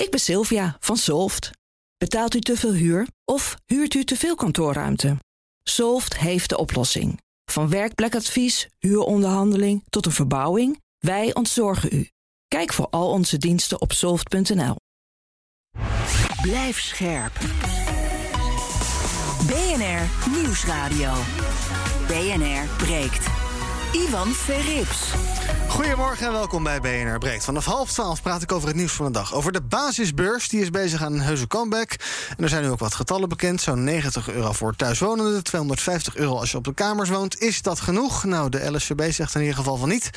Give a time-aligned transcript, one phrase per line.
[0.00, 1.50] Ik ben Sylvia van Solft.
[1.96, 5.16] Betaalt u te veel huur of huurt u te veel kantoorruimte?
[5.62, 7.20] Solft heeft de oplossing.
[7.44, 12.08] Van werkplekadvies, huuronderhandeling tot een verbouwing, wij ontzorgen u.
[12.48, 14.76] Kijk voor al onze diensten op soft.nl.
[16.42, 17.32] Blijf scherp.
[19.46, 21.12] BNR Nieuwsradio.
[22.06, 23.49] BNR breekt.
[23.92, 25.12] Ivan Verrips.
[25.68, 27.44] Goedemorgen en welkom bij BNR Breekt.
[27.44, 29.34] Vanaf half twaalf praat ik over het nieuws van de dag.
[29.34, 31.90] Over de basisbeurs, die is bezig aan een heuse comeback.
[32.36, 33.60] En er zijn nu ook wat getallen bekend.
[33.60, 37.40] Zo'n 90 euro voor thuiswonenden, 250 euro als je op de kamers woont.
[37.40, 38.24] Is dat genoeg?
[38.24, 40.10] Nou, de LSVB zegt in ieder geval van niet.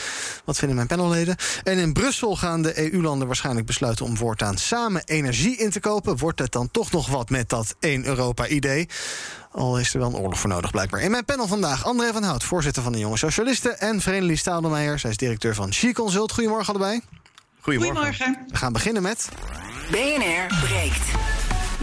[0.45, 1.35] Wat vinden mijn panelleden?
[1.63, 4.05] En in Brussel gaan de EU-landen waarschijnlijk besluiten...
[4.05, 6.17] om voortaan samen energie in te kopen.
[6.17, 8.87] Wordt het dan toch nog wat met dat 1 Europa-idee?
[9.53, 11.01] Al is er wel een oorlog voor nodig, blijkbaar.
[11.01, 13.79] In mijn panel vandaag André van Hout, voorzitter van de Jonge Socialisten...
[13.79, 16.31] en Vrenelie Stadelmeijer, zij is directeur van She Consult.
[16.31, 17.01] Goedemorgen allebei.
[17.59, 17.95] Goedemorgen.
[17.95, 18.45] Goedemorgen.
[18.47, 19.29] We gaan beginnen met...
[19.91, 21.01] BNR breekt.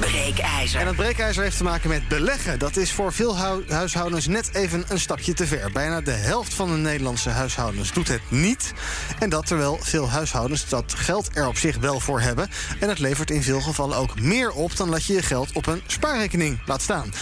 [0.01, 0.81] Breekijzer.
[0.81, 2.59] En dat breekijzer heeft te maken met beleggen.
[2.59, 3.37] Dat is voor veel
[3.69, 5.73] huishoudens net even een stapje te ver.
[5.73, 8.73] Bijna de helft van de Nederlandse huishoudens doet het niet.
[9.19, 12.49] En dat terwijl veel huishoudens dat geld er op zich wel voor hebben.
[12.81, 15.67] En het levert in veel gevallen ook meer op dan dat je je geld op
[15.67, 17.13] een spaarrekening laat staan.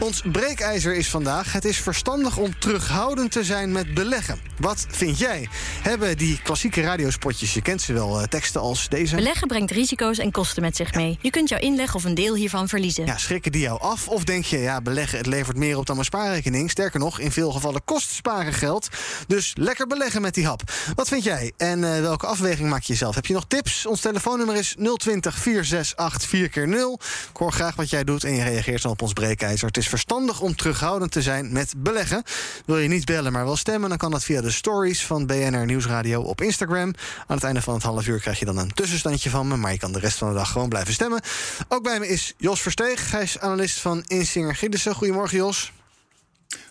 [0.00, 4.38] Ons breekijzer is vandaag: het is verstandig om terughoudend te zijn met beleggen.
[4.58, 5.48] Wat vind jij?
[5.82, 9.14] Hebben die klassieke radiospotjes, je kent ze wel, eh, teksten als deze?
[9.14, 11.18] Beleggen brengt risico's en kosten met zich mee.
[11.20, 13.06] Je kunt jouw inleg of een deel hiervan verliezen.
[13.06, 14.08] Ja, schrikken die jou af?
[14.08, 16.70] Of denk je, ja, beleggen, het levert meer op dan mijn spaarrekening?
[16.70, 18.88] Sterker nog, in veel gevallen kost sparen geld.
[19.26, 20.62] Dus lekker beleggen met die hap.
[20.94, 21.52] Wat vind jij?
[21.56, 23.14] En uh, welke afweging maak je zelf?
[23.14, 23.86] Heb je nog tips?
[23.86, 28.34] Ons telefoonnummer is 020 468 4 keer 0 Ik hoor graag wat jij doet en
[28.34, 29.66] je reageert dan op ons breekijzer.
[29.66, 32.22] Het is verstandig om terughoudend te zijn met beleggen.
[32.66, 35.64] Wil je niet bellen, maar wel stemmen, dan kan dat via de stories van BNR
[35.64, 36.94] Nieuwsradio op Instagram.
[37.26, 39.72] Aan het einde van het half uur krijg je dan een tussenstandje van me, maar
[39.72, 41.20] je kan de rest van de dag gewoon blijven stemmen.
[41.68, 43.10] Ook bij me is Jos Versteeg.
[43.10, 44.94] Hij is analist van Insinger Giddessen.
[44.94, 45.72] Goedemorgen, Jos.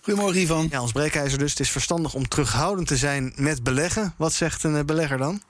[0.02, 0.68] Goedemorgen, Ivan.
[0.70, 1.50] Ja, ons breekijzer dus.
[1.50, 4.14] Het is verstandig om terughoudend te zijn met beleggen.
[4.16, 5.42] Wat zegt een eh, belegger dan?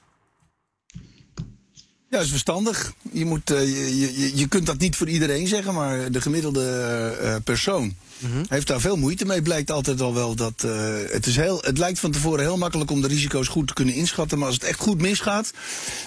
[2.11, 2.93] Ja, dat is verstandig.
[3.13, 7.19] Je, moet, uh, je, je, je, kunt dat niet voor iedereen zeggen, maar de gemiddelde
[7.23, 9.43] uh, persoon mm heeft daar veel moeite mee.
[9.43, 10.65] Blijkt altijd al wel dat
[11.11, 13.95] het, is heel, het lijkt van tevoren heel makkelijk om de risico's goed te kunnen
[13.95, 14.39] inschatten.
[14.39, 15.51] Maar als het echt goed misgaat,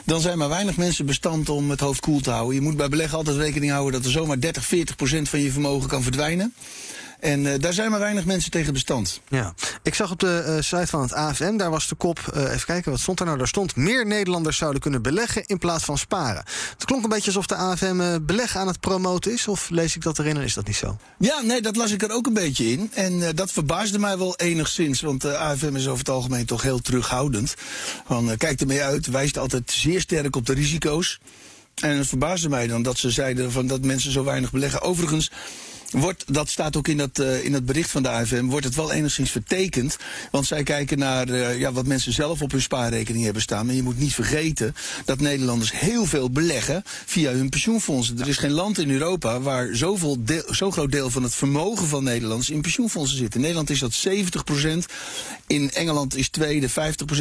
[0.05, 2.55] dan zijn maar weinig mensen bestand om het hoofd koel te houden.
[2.55, 5.51] Je moet bij beleggen altijd rekening houden dat er zomaar 30, 40 procent van je
[5.51, 6.53] vermogen kan verdwijnen.
[7.21, 9.21] En uh, daar zijn maar weinig mensen tegen bestand.
[9.27, 12.43] Ja, ik zag op de uh, site van het AFM, daar was de kop, uh,
[12.43, 13.37] even kijken, wat stond er nou?
[13.37, 16.43] Daar stond meer Nederlanders zouden kunnen beleggen in plaats van sparen.
[16.73, 20.01] Het klonk een beetje alsof de AFM beleggen aan het promoten is, of lees ik
[20.01, 20.97] dat erin en is dat niet zo?
[21.17, 22.91] Ja, nee, dat las ik er ook een beetje in.
[22.93, 26.79] En dat verbaasde mij wel enigszins, want de AFM is over het algemeen toch heel
[26.79, 27.55] terughoudend.
[28.07, 31.19] Van, kijk ermee uit, wijst altijd zeer sterk op de risico's.
[31.75, 34.81] En het verbaasde mij dan dat ze zeiden van dat mensen zo weinig beleggen.
[34.81, 35.31] Overigens
[35.91, 38.75] wordt, dat staat ook in dat, uh, in het bericht van de AFM, wordt het
[38.75, 39.97] wel enigszins vertekend.
[40.31, 43.65] Want zij kijken naar uh, ja, wat mensen zelf op hun spaarrekening hebben staan.
[43.65, 44.75] Maar je moet niet vergeten
[45.05, 48.19] dat Nederlanders heel veel beleggen via hun pensioenfondsen.
[48.19, 51.87] Er is geen land in Europa waar zoveel deel, zo groot deel van het vermogen
[51.87, 53.35] van Nederlanders in pensioenfondsen zit.
[53.35, 54.93] In Nederland is dat 70%
[55.47, 56.73] In Engeland is tweede 50%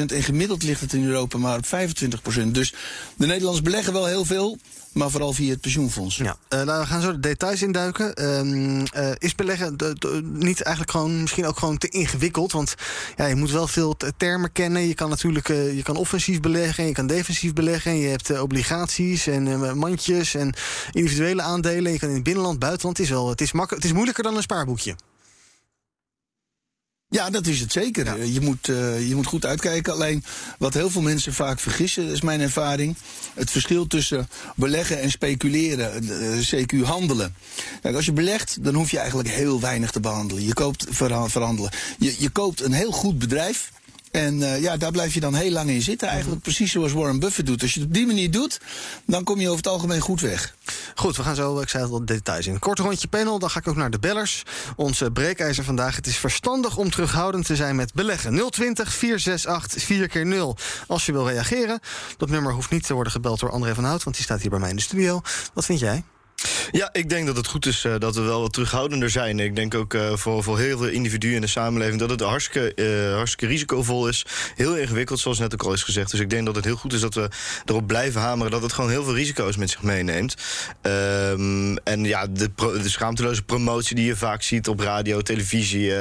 [0.06, 2.74] En gemiddeld ligt het in Europa maar op 25% Dus
[3.16, 4.58] de Nederlanders beleggen wel heel veel
[4.92, 6.16] maar vooral via het pensioenfonds.
[6.16, 8.20] Ja, uh, nou, we gaan zo de details induiken.
[8.20, 9.76] Uh, uh, is beleggen
[10.22, 12.52] niet eigenlijk gewoon misschien ook gewoon te ingewikkeld?
[12.52, 12.74] Want
[13.16, 14.86] ja, je moet wel veel termen kennen.
[14.86, 17.96] Je kan natuurlijk je kan offensief beleggen, je kan defensief beleggen.
[17.96, 20.54] Je hebt obligaties en mandjes en
[20.92, 21.92] individuele aandelen.
[21.92, 22.96] Je kan in het binnenland, buitenland.
[22.96, 24.96] Het is, wel, het is, het is moeilijker dan een spaarboekje.
[27.10, 28.24] Ja, dat is het zeker.
[28.24, 29.92] Je, moet, uh, je moet goed uitkijken.
[29.92, 30.24] Alleen
[30.58, 32.96] wat heel veel mensen vaak vergissen, is mijn ervaring.
[33.34, 37.34] Het verschil tussen beleggen en speculeren, uh, eh, CQ handelen.
[37.82, 40.44] Kijk, als je belegt, dan hoef je eigenlijk heel weinig te behandelen.
[40.44, 41.70] Je koopt verhandelen.
[41.98, 43.70] Je, je koopt een heel goed bedrijf.
[44.10, 46.08] En uh, ja, daar blijf je dan heel lang in zitten.
[46.08, 47.62] Eigenlijk precies zoals Warren Buffett doet.
[47.62, 48.60] Als je het op die manier doet,
[49.06, 50.54] dan kom je over het algemeen goed weg.
[50.94, 52.58] Goed, we gaan zo, ik zei het al, details in.
[52.58, 54.42] Kort rondje panel, dan ga ik ook naar de bellers.
[54.76, 55.96] Onze breekijzer vandaag.
[55.96, 58.50] Het is verstandig om terughoudend te zijn met beleggen.
[58.50, 60.56] 020 468 4 keer 0
[60.86, 61.80] Als je wil reageren.
[62.16, 64.50] Dat nummer hoeft niet te worden gebeld door André van Hout, want die staat hier
[64.50, 65.20] bij mij in de studio.
[65.54, 66.04] Wat vind jij?
[66.70, 69.40] Ja, ik denk dat het goed is uh, dat we wel wat terughoudender zijn.
[69.40, 72.72] Ik denk ook uh, voor, voor heel veel individuen in de samenleving dat het hartstikke,
[73.08, 74.26] uh, hartstikke risicovol is.
[74.54, 76.10] Heel ingewikkeld, zoals net ook al is gezegd.
[76.10, 77.28] Dus ik denk dat het heel goed is dat we
[77.64, 80.34] erop blijven hameren dat het gewoon heel veel risico's met zich meeneemt.
[80.82, 85.92] Um, en ja, de, de, schaamteloze promotie die je vaak ziet op radio, televisie,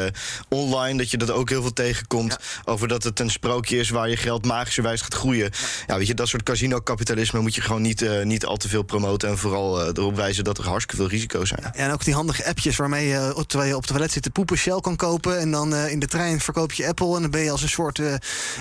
[0.49, 2.37] online, dat je dat ook heel veel tegenkomt.
[2.39, 2.71] Ja.
[2.71, 5.49] Over dat het een sprookje is waar je geld magischerwijs gaat groeien.
[5.51, 5.57] Ja,
[5.87, 9.29] ja weet je, dat soort casino-kapitalisme moet je gewoon niet, niet al te veel promoten
[9.29, 11.61] en vooral erop wijzen dat er hartstikke veel risico's zijn.
[11.63, 14.29] Ja, en ook die handige appjes waarmee je terwijl je op het toilet zit te
[14.29, 15.39] poepen Shell kan kopen.
[15.39, 17.15] En dan uh, in de trein verkoop je Apple.
[17.15, 18.13] En dan ben je als een soort uh,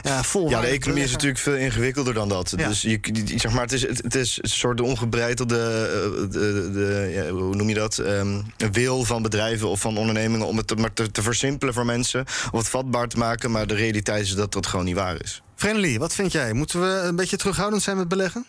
[0.03, 0.51] ja, vol.
[0.51, 2.53] Ja, de economie is natuurlijk veel ingewikkelder dan dat.
[2.57, 2.69] Ja.
[2.69, 3.01] Dus je,
[3.37, 7.69] zeg maar, het is, het is een soort ongebreidelde, uh, de, de, ja, hoe noem
[7.69, 7.99] je dat?
[7.99, 11.85] Um, wil van bedrijven of van ondernemingen om het te, maar te, te versimpelen voor
[11.85, 12.25] mensen.
[12.51, 13.51] Of het vatbaar te maken.
[13.51, 15.43] Maar de realiteit is dat dat gewoon niet waar is.
[15.57, 16.53] Friendly, wat vind jij?
[16.53, 18.47] Moeten we een beetje terughoudend zijn met beleggen?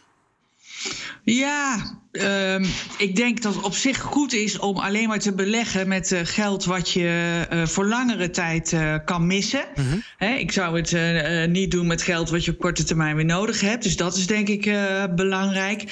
[1.24, 2.65] Ja, um,
[2.97, 6.19] ik denk dat het op zich goed is om alleen maar te beleggen met uh,
[6.23, 9.65] geld wat je uh, voor langere tijd uh, kan missen.
[9.75, 10.03] Mm -hmm.
[10.17, 13.61] He, ik zou het niet doen met geld wat je op korte termijn weer nodig
[13.61, 13.83] hebt.
[13.83, 14.71] Dus dat is denk ik
[15.15, 15.83] belangrijk.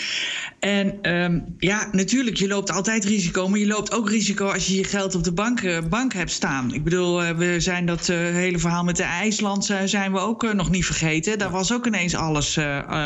[0.59, 3.47] En um, ja, natuurlijk, je loopt altijd risico.
[3.47, 6.73] Maar je loopt ook risico als je je geld op de bank, bank hebt staan.
[6.73, 10.85] Ik bedoel, we zijn dat hele verhaal met de IJsland zijn we ook nog niet
[10.85, 11.39] vergeten.
[11.39, 12.59] Daar was ook ineens alles,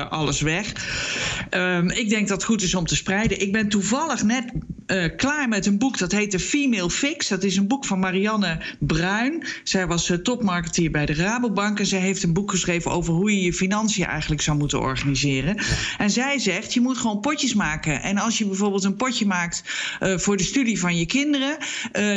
[0.10, 0.74] alles weg.
[1.50, 4.52] Um, ik denk dat het goed is om te Ik ben toevallig net
[4.88, 7.28] uh, klaar met een boek dat heet The Female Fix.
[7.28, 9.44] Dat is een boek van Marianne Bruin.
[9.64, 11.80] Zij was uh, topmarketeer bij de Rabobank.
[11.80, 15.56] En zij heeft een boek geschreven over hoe je je financiën eigenlijk zou moeten organiseren.
[15.56, 15.64] Ja.
[15.98, 18.02] En zij zegt, je moet gewoon potjes maken.
[18.02, 19.64] En als je bijvoorbeeld een potje maakt
[20.02, 21.58] uh, voor de studie van je kinderen.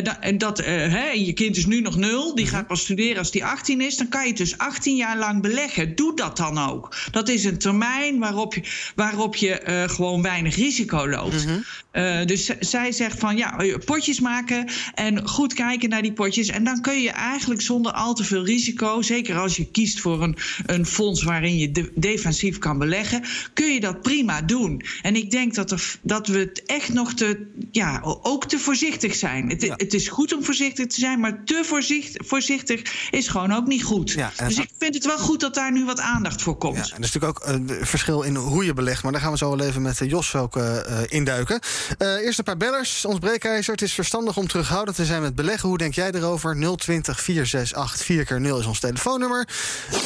[0.04, 2.34] dat, dat hè, je kind is nu nog nul.
[2.34, 3.96] Die gaat pas studeren als die 18 is.
[3.96, 5.94] Dan kan je het dus 18 jaar lang beleggen.
[5.94, 6.96] Doe dat dan ook.
[7.10, 8.62] Dat is een termijn waarop je,
[8.94, 10.73] waarop je gewoon weinig risico
[11.08, 11.44] loopt.
[11.44, 11.83] Mm -hmm.
[12.24, 16.48] Dus zij zegt van ja, potjes maken en goed kijken naar die potjes.
[16.48, 20.22] En dan kun je eigenlijk zonder al te veel risico, zeker als je kiest voor
[20.22, 20.36] een,
[20.66, 24.82] een fonds waarin je de, defensief kan beleggen, kun je dat prima doen.
[25.02, 29.14] En ik denk dat, er, dat we het echt nog te, ja, ook te voorzichtig
[29.14, 29.48] zijn.
[29.48, 29.74] Het, ja.
[29.76, 33.84] het is goed om voorzichtig te zijn, maar te voorzichtig, voorzichtig is gewoon ook niet
[33.84, 34.10] goed.
[34.10, 36.76] Ja, dus ik vind het wel goed dat daar nu wat aandacht voor komt.
[36.76, 39.32] Ja, en er is natuurlijk ook een verschil in hoe je belegt, maar daar gaan
[39.32, 41.60] we zo wel even met Jos ook uh, induiken.
[41.98, 43.04] Uh, eerst een paar bellers.
[43.04, 43.72] Ons breekijzer.
[43.72, 45.68] Het is verstandig om terughoudend te zijn met beleggen.
[45.68, 46.76] Hoe denk jij erover?
[46.76, 49.48] 020 468 4 keer 0 is ons telefoonnummer.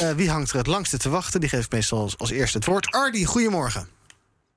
[0.01, 1.39] Uh, wie hangt er het langste te wachten?
[1.39, 2.91] Die geeft meestal als, als eerste het woord.
[2.91, 3.87] Ardi, goedemorgen.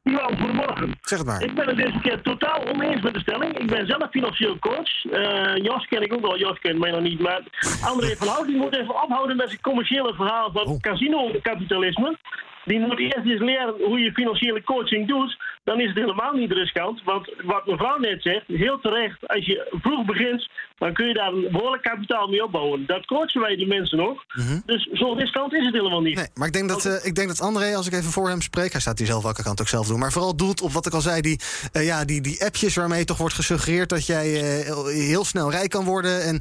[0.02, 0.98] Ja, goedemorgen.
[1.00, 1.42] Zeg het maar.
[1.42, 3.58] Ik ben het deze keer totaal oneens met de stelling.
[3.58, 5.04] Ik ben zelf financieel coach.
[5.04, 7.20] Uh, Jos ken ik ook wel, Jos kent mij nog niet.
[7.20, 7.42] Maar
[7.82, 10.80] André van Hout moet even ophouden met zijn commerciële verhaal van oh.
[10.80, 12.18] casino-kapitalisme.
[12.64, 15.38] Die moet eerst eens leren hoe je financiële coaching doet.
[15.64, 17.02] Dan is het helemaal niet riskant.
[17.04, 20.48] Want wat mevrouw net zegt, heel terecht, als je vroeg begint,
[20.78, 22.86] dan kun je daar een behoorlijk kapitaal mee opbouwen.
[22.86, 24.24] Dat coachen wij die mensen nog.
[24.34, 24.62] Mm -hmm.
[24.66, 26.16] Dus zo riskant is het helemaal niet.
[26.16, 28.40] Nee, maar ik denk dat, uh, ik denk dat André, als ik even voor hem
[28.40, 30.86] spreek, hij staat hier zelf welke kant ook zelf doen, maar vooral doelt op wat
[30.86, 31.40] ik al zei, die,
[31.72, 34.28] uh, ja, die, die appjes waarmee toch wordt gesuggereerd dat jij
[34.66, 36.40] uh, heel snel rijk kan worden en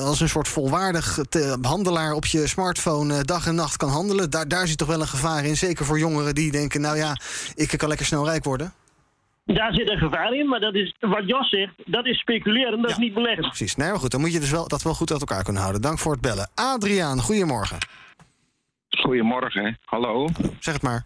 [0.00, 1.18] als een soort volwaardig
[1.62, 4.30] handelaar op je smartphone dag en nacht kan handelen.
[4.30, 5.56] Daar, daar zit toch wel een gevaar in.
[5.56, 7.16] Zeker voor jongeren die denken, nou ja,
[7.54, 8.72] ik kan lekker snel rijk worden.
[9.44, 12.90] Daar zit een gevaar in, maar dat is wat Jos zegt, dat is speculeren, dat
[12.90, 13.42] ja, is niet beleggen.
[13.42, 13.76] Precies.
[13.76, 15.82] Nee, maar goed, dan moet je dus wel, dat wel goed uit elkaar kunnen houden.
[15.82, 16.50] Dank voor het bellen.
[16.54, 17.78] Adriaan, goedemorgen.
[18.88, 20.28] Goedemorgen, hallo.
[20.58, 21.04] Zeg het maar.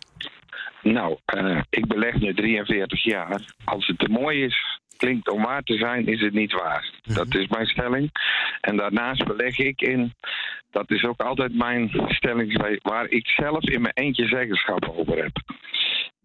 [0.83, 3.41] Nou, uh, ik beleg nu 43 jaar.
[3.65, 6.85] Als het te mooi is, klinkt om waar te zijn, is het niet waar.
[6.85, 7.15] Mm -hmm.
[7.15, 8.11] Dat is mijn stelling.
[8.61, 10.15] En daarnaast beleg ik in,
[10.71, 15.33] dat is ook altijd mijn stelling, waar ik zelf in mijn eentje zeggenschap over heb.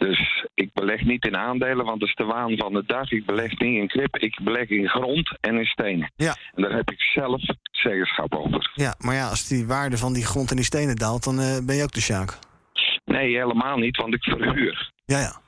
[0.07, 3.11] Dus ik beleg niet in aandelen, want dat is de waan van de dag.
[3.11, 6.11] Ik beleg niet in krip, ik beleg in grond en in stenen.
[6.15, 6.35] Ja.
[6.53, 8.71] En daar heb ik zelf zeggenschap over.
[8.73, 11.57] Ja, maar ja, als die waarde van die grond en die stenen daalt, dan uh,
[11.65, 12.39] ben je ook de sjaak.
[13.05, 14.91] Nee, helemaal niet, want ik verhuur.
[15.05, 15.41] Ja, ja.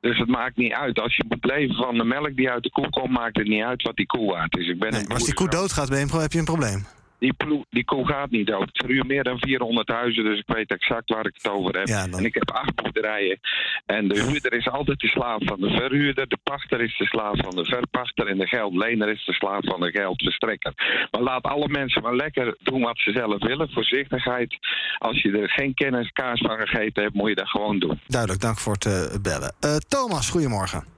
[0.00, 1.00] Dus het maakt niet uit.
[1.00, 3.62] Als je moet leven van de melk die uit de koe komt, maakt het niet
[3.62, 4.68] uit wat die koe waard is.
[4.68, 6.86] Ik ben nee, maar als die koe doodgaat, ben je, heb je een probleem.
[7.18, 8.68] Die, ploe, die koe gaat niet dood.
[8.68, 11.86] Ik verhuur meer dan 400 huizen, dus ik weet exact waar ik het over heb.
[11.86, 12.18] Ja, dan...
[12.18, 13.38] En ik heb acht boerderijen.
[13.86, 16.28] En de huurder is altijd de slaaf van de verhuurder.
[16.28, 18.26] De pachter is de slaaf van de verpachter.
[18.26, 20.72] En de geldlener is de slaaf van de geldverstrekker.
[21.10, 23.70] Maar laat alle mensen maar lekker doen wat ze zelf willen.
[23.70, 24.56] Voorzichtigheid.
[24.98, 28.00] Als je er geen kennis kaas van gegeten hebt, moet je dat gewoon doen.
[28.06, 29.54] Duidelijk, dank voor het uh, bellen.
[29.64, 30.95] Uh, Thomas, goedemorgen.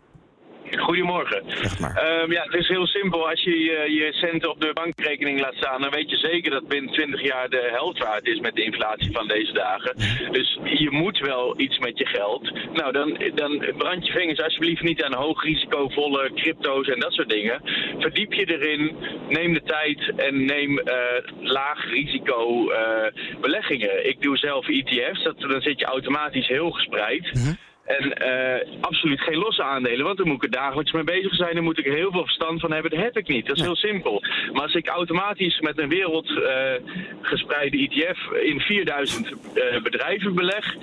[0.76, 1.42] Goedemorgen.
[1.46, 3.28] Ehm, ja, het is heel simpel.
[3.28, 6.68] Als je je, je centen op de bankrekening laat staan, dan weet je zeker dat
[6.68, 9.94] binnen 20 jaar de helft waard is met de inflatie van deze dagen.
[10.30, 12.52] Dus je moet wel iets met je geld.
[12.72, 17.60] Nou, dan, dan brand je vingers alsjeblieft niet aan hoogrisicovolle crypto's en dat soort dingen.
[17.98, 18.96] Verdiep je erin,
[19.28, 20.96] neem de tijd en neem eh,
[21.40, 24.08] laag risico eh, beleggingen.
[24.08, 27.56] Ik doe zelf ETF's, dat, dan zit je automatisch heel gespreid.
[27.88, 31.54] En eh, absoluut geen losse aandelen, want dan moet ik er dagelijks mee bezig zijn.
[31.54, 32.90] Dan moet ik er heel veel verstand van hebben.
[32.90, 33.46] Dat heb ik niet.
[33.46, 34.22] Dat is heel simpel.
[34.52, 40.76] Maar als ik automatisch met een wereldgespreide ETF in 4000 eh, bedrijven beleg,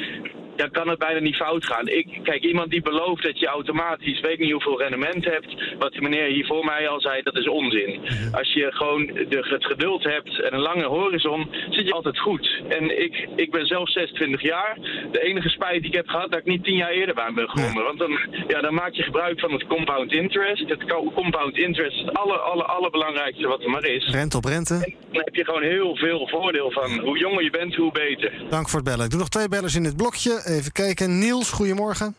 [0.55, 1.87] dan kan het bijna niet fout gaan.
[1.87, 6.01] Ik, kijk, iemand die belooft dat je automatisch weet niet hoeveel rendement hebt, wat de
[6.01, 7.99] meneer hier voor mij al zei, dat is onzin.
[8.31, 12.61] Als je gewoon de, het geduld hebt en een lange horizon, zit je altijd goed.
[12.69, 14.77] En ik, ik ben zelf 26 jaar.
[15.11, 17.49] De enige spijt die ik heb gehad, dat ik niet 10 jaar eerder bij ben
[17.49, 17.83] gekomen.
[17.83, 20.69] Want dan, ja, dan maak je gebruik van het compound interest.
[20.69, 24.09] Het co- compound interest is het aller, aller, allerbelangrijkste wat er maar is.
[24.09, 24.73] Rente op rente.
[25.11, 26.99] Dan heb je gewoon heel veel voordeel van.
[26.99, 28.31] Hoe jonger je bent, hoe beter.
[28.49, 29.05] Dank voor het bellen.
[29.05, 30.41] Ik doe nog twee bellers in dit blokje.
[30.45, 31.17] Even kijken.
[31.19, 32.15] Niels, goedemorgen.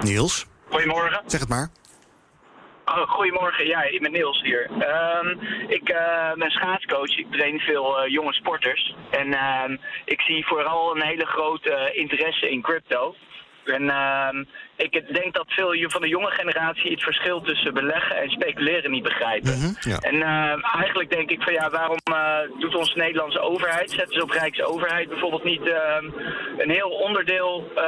[0.00, 1.20] Niels, Goedemorgen.
[1.26, 1.68] zeg het maar.
[2.84, 4.70] Oh, goedemorgen, ja, ik ben Niels hier.
[4.78, 5.28] Ehm,
[5.68, 8.94] ik eh, ben schaatscoach, ik train veel eh, jonge sporters.
[9.10, 13.14] En ehm, ik zie vooral een hele grote eh, interesse in crypto.
[13.68, 14.44] En ehm,
[14.76, 19.02] ik denk dat veel van de jonge generatie het verschil tussen beleggen en speculeren niet
[19.02, 19.76] begrijpen.
[19.80, 19.98] ja.
[19.98, 24.22] En eh, eigenlijk denk ik van ja, waarom eh, doet onze Nederlandse overheid, zetten ze
[24.22, 26.04] op Rijksoverheid bijvoorbeeld niet ehm,
[26.58, 27.82] een heel onderdeel eh,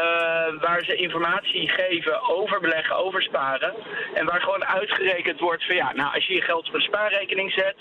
[0.61, 3.75] waar ze informatie geven over beleggen, over sparen.
[4.15, 7.53] En waar gewoon uitgerekend wordt van ja, nou als je je geld op een spaarrekening
[7.53, 7.77] zet.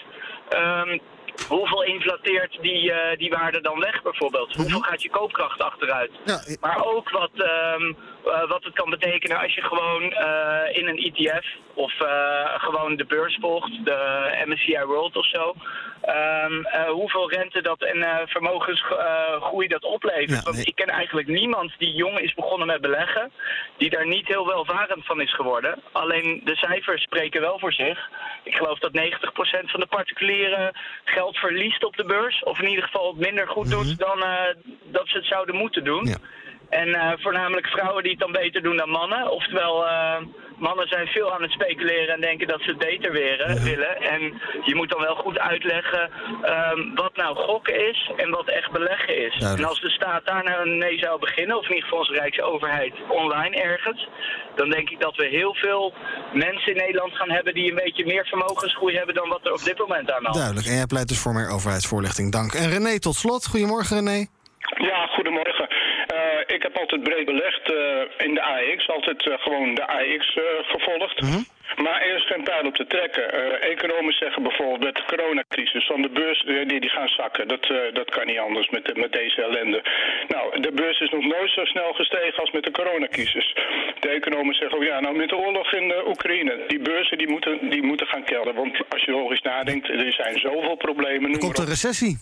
[0.49, 0.97] ehm,
[1.47, 4.55] Hoeveel inflateert die, eh, die waarde dan weg bijvoorbeeld?
[4.55, 6.11] Hoeveel gaat je koopkracht achteruit?
[6.61, 7.93] Maar ook wat, ehm,
[8.25, 12.95] eh, wat het kan betekenen als je gewoon eh, in een ETF of eh, gewoon
[12.95, 15.55] de beurs volgt, de MSCI World of zo.
[16.01, 20.43] ehm, eh, hoeveel rente dat en vermogensgroei dat oplevert.
[20.43, 23.31] Want ik ken eigenlijk niemand die jong is begonnen met beleggen,
[23.77, 25.81] die daar niet heel welvarend van is geworden.
[25.91, 28.09] Alleen de cijfers spreken wel voor zich.
[28.43, 30.71] Ik geloof dat 90% van de particulieren
[31.03, 32.43] geld verliest op de beurs.
[32.43, 34.41] Of in ieder geval minder goed doet dan eh,
[34.83, 36.15] dat ze het zouden moeten doen.
[36.69, 39.31] En eh, voornamelijk vrouwen die het dan beter doen dan mannen.
[39.31, 40.17] Oftewel, eh,
[40.57, 44.01] mannen zijn veel aan het speculeren en denken dat ze het beter weren, willen.
[44.01, 46.09] En je moet dan wel goed uitleggen
[46.41, 49.35] ehm, wat nou gokken is en wat echt beleggen is.
[49.43, 52.93] En als de staat daar nou mee zou beginnen, of in ieder geval onze Rijksoverheid
[53.07, 54.07] online ergens,
[54.55, 55.93] dan denk ik dat we heel veel
[56.33, 59.63] mensen in Nederland gaan hebben die een beetje meer vermogensgroei hebben dan wat er op
[59.63, 60.41] dit moment aan de hand is.
[60.41, 60.67] Duidelijk.
[60.67, 62.31] En jij pleit dus voor meer overheidsvoorlichting.
[62.31, 62.53] Dank.
[62.53, 63.47] En René, tot slot.
[63.47, 64.25] Goedemorgen, René.
[64.77, 65.67] Ja, goedemorgen.
[66.55, 70.43] Ik heb altijd breed belegd eh, in de AX, altijd eh, gewoon de AX eh,
[70.61, 71.21] gevolgd.
[71.83, 73.25] Maar er is geen pijl op te trekken.
[73.33, 77.47] Eh, economen zeggen bijvoorbeeld met de coronacrisis van de beurs die, die gaan zakken.
[77.47, 79.81] Dat, dat kan niet anders met, de- met deze ellende.
[80.27, 83.55] Nou, de beurs is nog nooit zo snel gestegen als met de coronacrisis.
[83.99, 87.69] De economen zeggen ja, nou met de oorlog in de Oekraïne, die beurzen die moeten,
[87.69, 88.55] die moeten gaan kelderen.
[88.55, 91.31] Want als je logisch nadenkt, er zijn zoveel problemen.
[91.31, 92.17] Er komt een recessie.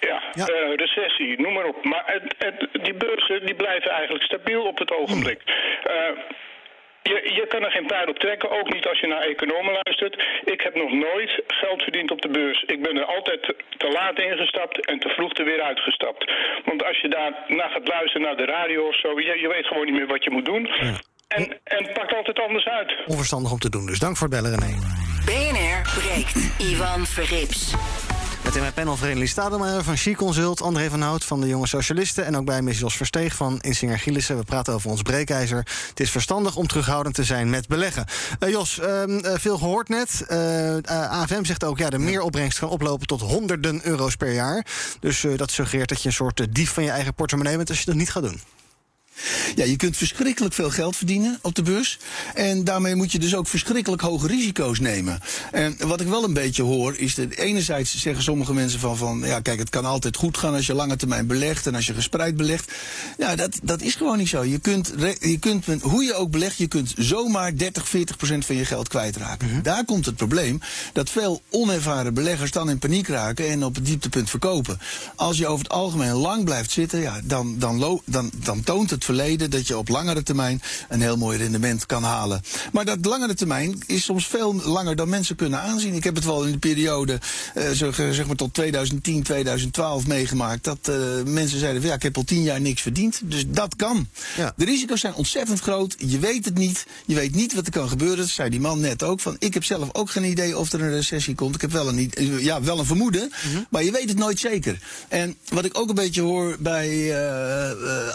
[0.00, 1.84] Ja, eh, recessie, noem maar op.
[1.84, 5.40] Maar het, het, die beurzen die blijven eigenlijk stabiel op het ogenblik.
[5.82, 5.94] Eh,
[7.02, 10.26] je, je kan er geen pijl op trekken, ook niet als je naar economen luistert.
[10.44, 12.62] Ik heb nog nooit geld verdiend op de beurs.
[12.66, 16.32] Ik ben er altijd te- laat ingestapt en te vroeg er weer uitgestapt.
[16.64, 19.66] Want als je daar naar gaat luisteren naar de radio of zo, je, je weet
[19.66, 20.66] gewoon niet meer wat je moet doen.
[21.28, 22.92] En, en het pakt altijd anders uit.
[23.06, 23.86] Onverstandig om te doen.
[23.86, 24.72] Dus dank voor het bellen, René.
[25.24, 26.54] BNR breekt.
[26.58, 27.74] Ivan Verrips.
[28.48, 30.62] Met in mijn panel Vereniging Stademeyer van She Consult...
[30.62, 32.24] André van Hout van de Jonge Socialisten...
[32.24, 34.36] en ook bij Miss Jos Versteeg van Insinger Gielissen.
[34.36, 35.58] We praten over ons breekijzer.
[35.88, 38.04] Het is verstandig om terughoudend te zijn met beleggen.
[38.38, 40.24] Eh, Jos, ehm, eh, veel gehoord net.
[40.28, 41.78] Eh, eh, AFM zegt ook...
[41.78, 44.66] ja, de meeropbrengst kan oplopen tot honderden euro's per jaar.
[45.00, 47.68] Dus dat suggereert dat je een soort dief van je eigen portemonnee bent...
[47.68, 48.40] als je dat niet gaat doen.
[49.54, 51.98] Ja, je kunt verschrikkelijk veel geld verdienen op de beurs.
[52.34, 55.20] En daarmee moet je dus ook verschrikkelijk hoge risico's nemen.
[55.52, 59.22] En wat ik wel een beetje hoor, is dat enerzijds zeggen sommige mensen van, van
[59.24, 61.94] ja, kijk, het kan altijd goed gaan als je lange termijn belegt en als je
[61.94, 62.72] gespreid belegt.
[63.18, 64.44] Ja, dat, dat is gewoon niet zo.
[64.44, 68.56] Je kunt, je kunt hoe je ook belegt, je kunt zomaar 30, 40 procent van
[68.56, 69.62] je geld kwijtraken.
[69.62, 70.60] Daar komt het probleem
[70.92, 74.80] dat veel onervaren beleggers dan in paniek raken en op het dieptepunt verkopen.
[75.14, 79.04] Als je over het algemeen lang blijft zitten, ja, dan, dan, dan, dan toont het
[79.08, 82.42] verleden dat je op langere termijn een heel mooi rendement kan halen.
[82.72, 85.94] Maar dat langere termijn is soms veel langer dan mensen kunnen aanzien.
[85.94, 87.20] Ik heb het wel in de periode
[87.54, 90.64] uh, zo, zeg maar tot 2010, 2012 meegemaakt.
[90.64, 93.20] Dat uh, mensen zeiden: van, ja, ik heb al tien jaar niks verdiend.
[93.24, 94.08] Dus dat kan.
[94.36, 94.52] Ja.
[94.56, 95.94] De risico's zijn ontzettend groot.
[95.98, 96.86] Je weet het niet.
[97.06, 98.16] Je weet niet wat er kan gebeuren.
[98.16, 99.20] Dat zei die man net ook.
[99.20, 101.54] Van, ik heb zelf ook geen idee of er een recessie komt.
[101.54, 103.32] Ik heb wel een, ja, wel een vermoeden.
[103.70, 104.78] Maar je weet het nooit zeker.
[105.08, 106.88] En wat ik ook een beetje hoor bij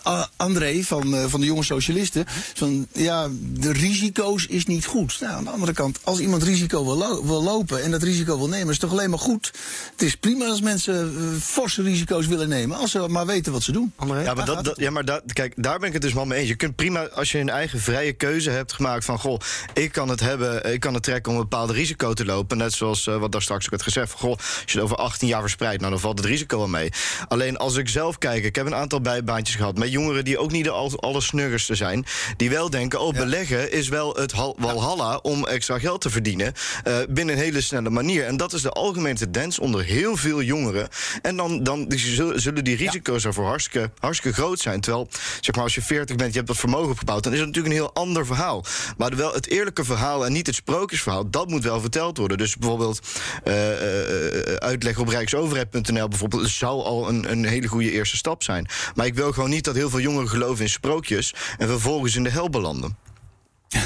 [0.05, 2.25] uh, André van, van de jonge socialisten.
[2.53, 5.17] Van ja, de risico's is niet goed.
[5.21, 8.37] Nou, aan de andere kant, als iemand risico wil, lo wil lopen en dat risico
[8.37, 9.51] wil nemen, is toch alleen maar goed.
[9.91, 11.11] Het is prima als mensen
[11.41, 12.77] forse risico's willen nemen.
[12.77, 13.93] Als ze maar weten wat ze doen.
[13.95, 14.21] André?
[14.21, 16.39] Ja, maar, dat, dat, ja, maar dat, kijk, daar ben ik het dus wel mee
[16.39, 16.47] eens.
[16.47, 19.39] Je kunt prima, als je een eigen vrije keuze hebt gemaakt van goh,
[19.73, 22.57] ik kan het hebben, ik kan het trekken om een bepaald risico te lopen.
[22.57, 24.09] Net zoals wat daar straks ook werd gezegd.
[24.09, 26.67] Van, goh, als je het over 18 jaar verspreidt, nou dan valt het risico wel
[26.67, 26.89] mee.
[27.27, 30.51] Alleen als ik zelf kijk, ik heb een aantal bijbaantjes gehad met jongeren die ook
[30.51, 32.05] niet de allersnuggerste zijn.
[32.37, 36.53] Die wel denken, oh, beleggen is wel het walhalla om extra geld te verdienen.
[36.87, 38.25] Uh, binnen een hele snelle manier.
[38.25, 40.87] En dat is de algemene tendens onder heel veel jongeren.
[41.21, 41.85] En dan, dan
[42.35, 44.81] zullen die risico's ervoor hartstikke, hartstikke groot zijn.
[44.81, 45.07] Terwijl,
[45.41, 47.75] zeg maar, als je 40 bent, je hebt dat vermogen opgebouwd, dan is het natuurlijk
[47.75, 48.65] een heel ander verhaal.
[48.97, 52.37] Maar wel het eerlijke verhaal en niet het sprookjesverhaal, dat moet wel verteld worden.
[52.37, 52.99] Dus bijvoorbeeld
[53.47, 58.67] uh, uh, uitleg op rijksoverheid.nl bijvoorbeeld zou al een, een hele goede eerste stap zijn.
[58.95, 62.24] Maar ik wil gewoon niet dat heel veel jongeren geloven in sprookjes en vervolgens in
[62.24, 62.98] de hel belanden.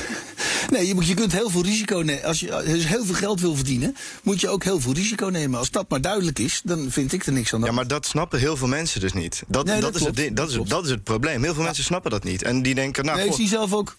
[0.70, 2.24] Nee, je, je kunt heel veel risico nemen.
[2.24, 5.60] Als je dus heel veel geld wil verdienen, moet je ook heel veel risico nemen.
[5.60, 7.62] Als dat maar duidelijk is, dan vind ik er niks aan.
[7.62, 9.44] Ja, maar dat snappen heel veel mensen dus niet.
[9.48, 11.44] Dat, Nee, dat, dat is, het, dat, is, het- dat is het probleem.
[11.44, 12.44] Heel veel mensen snappen dat niet.
[12.44, 13.96] En die denken, nou, nee, ik zie zelf ook.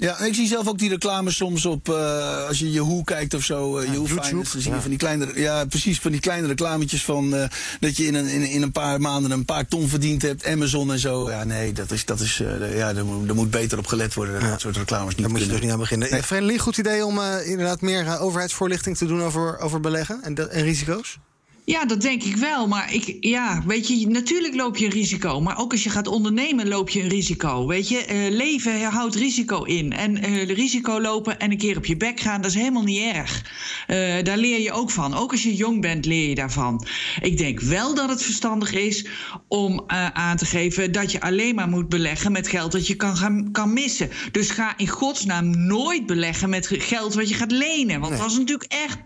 [0.00, 3.42] Ja, ik zie zelf ook die reclames soms op, eh, als je Yahoo kijkt of
[3.42, 4.80] zo, eh, Yahoo Finance, dan zie je ja.
[4.80, 7.48] van die kleine, ja precies, van die kleine reclametjes van eh,
[7.80, 10.92] dat je in een, in, in een paar maanden een paar ton verdiend hebt, Amazon
[10.92, 11.30] en zo.
[11.30, 14.14] Ja, nee, dat is, dat is, eh, ja, daar moet, daar moet beter op gelet
[14.14, 14.40] worden.
[14.40, 16.10] Dat soort reclames niet Daar moet je dus niet aan beginnen.
[16.10, 16.22] Nee.
[16.22, 21.18] Friendly, goed idee om inderdaad meer overheidsvoorlichting te doen over, over beleggen en, en risico's?
[21.68, 22.68] Ja, dat denk ik wel.
[22.68, 25.40] Maar ik, ja, weet je, natuurlijk loop je een risico.
[25.40, 27.66] Maar ook als je gaat ondernemen, loop je een risico.
[27.66, 29.92] Weet je, Eh, leven houdt risico in.
[29.92, 33.12] En eh, risico lopen en een keer op je bek gaan, dat is helemaal niet
[33.14, 33.44] erg.
[33.86, 35.14] Eh, daar leer je ook van.
[35.14, 36.86] Ook als je jong bent, leer je daarvan.
[37.20, 39.06] Ik denk wel dat het verstandig is
[39.48, 43.16] om aan te geven dat je alleen maar moet beleggen met geld dat je kan,
[43.16, 44.10] gaan, kan missen.
[44.32, 48.00] Dus ga in godsnaam nooit beleggen met geld wat je gaat lenen.
[48.00, 48.98] Want dat is natuurlijk echt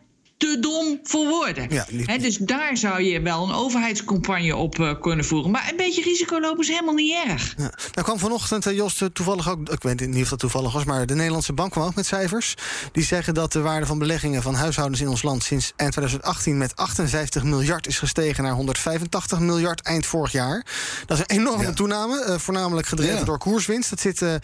[0.42, 1.66] te dom voor woorden.
[1.70, 5.50] Ja, niet- Hè, dus daar zou je wel een overheidscampagne op eh, kunnen voeren.
[5.50, 7.54] Maar een beetje risico lopen is helemaal niet erg.
[7.56, 7.62] Ja.
[7.94, 9.68] Nou kwam vanochtend, eh, Jos, eh, toevallig ook...
[9.68, 12.54] Ik weet niet of dat toevallig was, maar de Nederlandse Bank kwam ook met cijfers.
[12.92, 15.42] Die zeggen dat de waarde van beleggingen van huishoudens in ons land...
[15.42, 20.66] sinds eind 2018 met 58 miljard is gestegen naar 185 miljard eind vorig jaar.
[21.06, 21.72] Dat is een enorme Ja.
[21.72, 23.24] toename, eh, voornamelijk gedreven Ja.
[23.24, 23.90] door koerswinst.
[23.90, 24.40] Dat zit, eh, eh,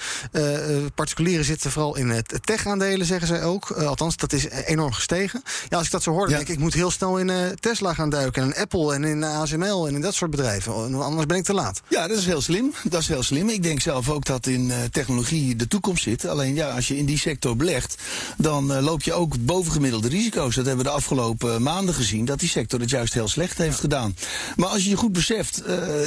[0.77, 3.71] eh, particulieren zitten vooral in het tech-aandelen, zeggen zij ook.
[3.71, 5.43] Althans, dat is enorm gestegen.
[5.69, 6.37] Ja, als ik dat zo hoor, dan Ja.
[6.37, 6.55] denk ik...
[6.55, 8.43] ik moet heel snel in eh, Tesla gaan duiken...
[8.43, 10.73] en in Apple en in ASML en in dat soort bedrijven.
[11.03, 11.81] Anders ben ik te laat.
[11.89, 12.73] Ja, dat is heel slim.
[12.85, 13.49] Dat is heel slim.
[13.49, 16.27] Ik denk zelf ook dat in eh, technologie de toekomst zit.
[16.27, 17.97] Alleen ja, als je in die sector belegt,
[18.37, 20.55] dan eh, loop je ook bovengemiddelde risico's.
[20.55, 23.81] Dat hebben we de afgelopen maanden gezien, dat die sector het juist heel slecht heeft
[23.81, 24.17] gedaan.
[24.57, 25.63] Maar als je je goed beseft,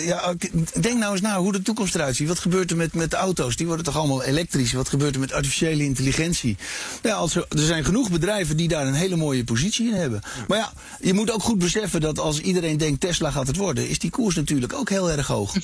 [0.05, 0.33] ja,
[0.79, 2.27] denk nou eens na hoe de toekomst eruit ziet.
[2.27, 3.55] Wat gebeurt er met, met de auto's?
[3.55, 4.73] Die worden toch allemaal elektrisch?
[4.73, 6.57] Wat gebeurt er met artificiële intelligentie?
[7.01, 10.21] Ja, als er, er zijn genoeg bedrijven die daar een hele mooie positie in hebben.
[10.47, 13.89] Maar ja, je moet ook goed beseffen dat als iedereen denkt Tesla gaat het worden,
[13.89, 15.55] is die koers natuurlijk ook heel erg hoog.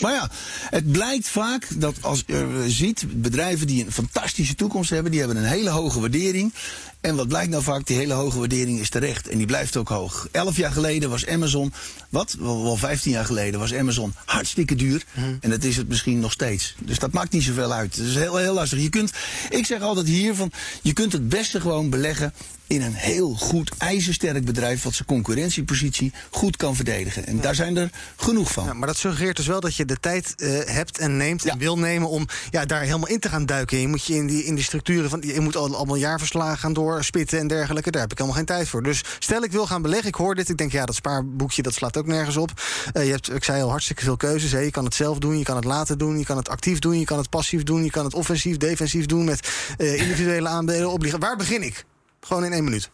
[0.00, 0.30] Maar ja,
[0.70, 5.38] het blijkt vaak dat als je ziet bedrijven die een fantastische toekomst hebben, die hebben
[5.38, 6.54] een hele hoge waardering.
[7.00, 9.28] En wat blijkt nou vaak, die hele hoge waardering is terecht.
[9.28, 10.28] En die blijft ook hoog.
[10.30, 11.72] Elf jaar geleden was Amazon,
[12.08, 12.36] wat?
[12.38, 15.04] Wel, 15 jaar geleden was Amazon hartstikke duur.
[15.40, 16.74] En dat is het misschien nog steeds.
[16.78, 17.96] Dus dat maakt niet zoveel uit.
[17.96, 18.82] Het is heel, heel lastig.
[18.82, 19.12] Je kunt,
[19.50, 22.32] ik zeg altijd hier van, je kunt het beste gewoon beleggen
[22.68, 24.82] in een heel goed, ijzersterk bedrijf...
[24.82, 27.26] wat zijn concurrentiepositie goed kan verdedigen.
[27.26, 28.64] En daar zijn er genoeg van.
[28.64, 31.58] Ja, maar dat suggereert dus wel dat je de tijd eh, hebt en neemt en
[31.58, 33.78] wil nemen om ja, daar helemaal in te gaan duiken.
[33.78, 35.22] Je moet je in die, in die structuren van.
[35.26, 37.90] Je moet al, allemaal jaarverslagen gaan doorspitten en dergelijke.
[37.90, 38.82] Daar heb ik helemaal geen tijd voor.
[38.82, 40.48] Dus stel ik wil gaan beleggen, ik hoor dit.
[40.48, 42.62] Ik denk, ja, dat spaarboekje dat slaat ook nergens op.
[42.92, 44.52] Eh, je hebt, ik zei al, hartstikke veel keuzes.
[44.52, 44.58] Hè.
[44.58, 46.98] Je kan het zelf doen, je kan het laten doen, je kan het actief doen,
[46.98, 50.90] je kan het passief doen, je kan het offensief, defensief doen met eh, individuele aandelen,
[50.90, 51.26] obligaties.
[51.26, 51.84] Waar begin ik?
[52.20, 52.90] Gewoon in één minuut.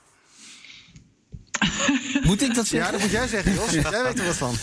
[2.22, 2.92] Moet ik dat Ja, zeggen?
[2.92, 3.70] dat moet jij zeggen, Jos.
[3.90, 4.54] Jij weet er wat van.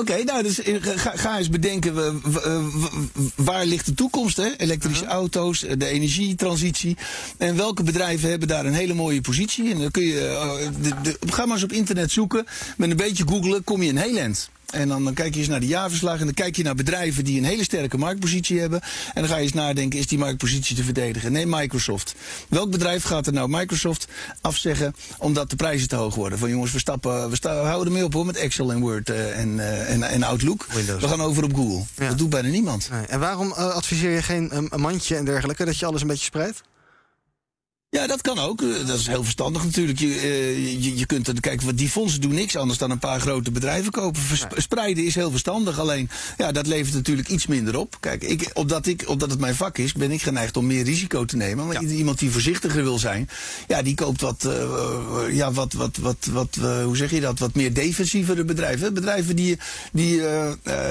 [0.00, 4.36] Oké, nou, dus eh, ga, ga eens bedenken, w- w- w- waar ligt de toekomst?
[4.36, 4.56] Hè?
[4.56, 6.96] Elektrische auto's, de energietransitie.
[7.38, 9.72] En welke bedrijven hebben daar een hele mooie positie?
[9.72, 12.46] En dan kun je, eh, de, de, ga maar eens op internet zoeken.
[12.76, 14.50] Met een beetje googlen kom je een heel eind.
[14.72, 16.20] En dan, dan kijk je eens naar de jaarverslagen.
[16.20, 18.80] En dan kijk je naar bedrijven die een hele sterke marktpositie hebben.
[19.14, 21.32] En dan ga je eens nadenken, is die marktpositie te verdedigen?
[21.32, 22.14] Nee, Microsoft.
[22.48, 24.08] Welk bedrijf gaat er nou Microsoft
[24.40, 26.38] afzeggen omdat de prijzen te hoog worden?
[26.38, 29.10] Van jongens, we, stappen, we, sta, we houden ermee op hoor met Excel en Word
[29.10, 30.66] eh, en, eh, en, en Outlook.
[31.00, 31.84] We gaan over op Google.
[31.94, 32.88] Dat doet bijna niemand.
[32.90, 33.06] Nee.
[33.06, 36.24] En waarom eh, adviseer je geen een mandje en dergelijke, dat je alles een beetje
[36.24, 36.62] spreidt?
[37.96, 38.62] Ja, dat kan ook.
[38.62, 39.98] Eh, Dat is heel verstandig natuurlijk.
[39.98, 42.98] Je, eh, je, je kunt er, kijk, wat die fondsen doen niks anders dan een
[42.98, 44.20] paar grote bedrijven kopen.
[44.22, 45.78] Vers- Spreiden is heel verstandig.
[45.78, 47.96] Alleen, ja, dat levert natuurlijk iets minder op.
[48.00, 51.24] Kijk, ik, opdat, ik, opdat het mijn vak is, ben ik geneigd om meer risico
[51.24, 51.66] te nemen.
[51.66, 53.28] Maar iemand die voorzichtiger wil zijn,
[53.68, 57.54] ja, die koopt wat, eh, ja, wat, wat, wat, wat hoe zeg je dat, wat
[57.54, 58.94] meer defensievere bedrijven.
[58.94, 59.58] Bedrijven die,
[59.92, 60.20] die,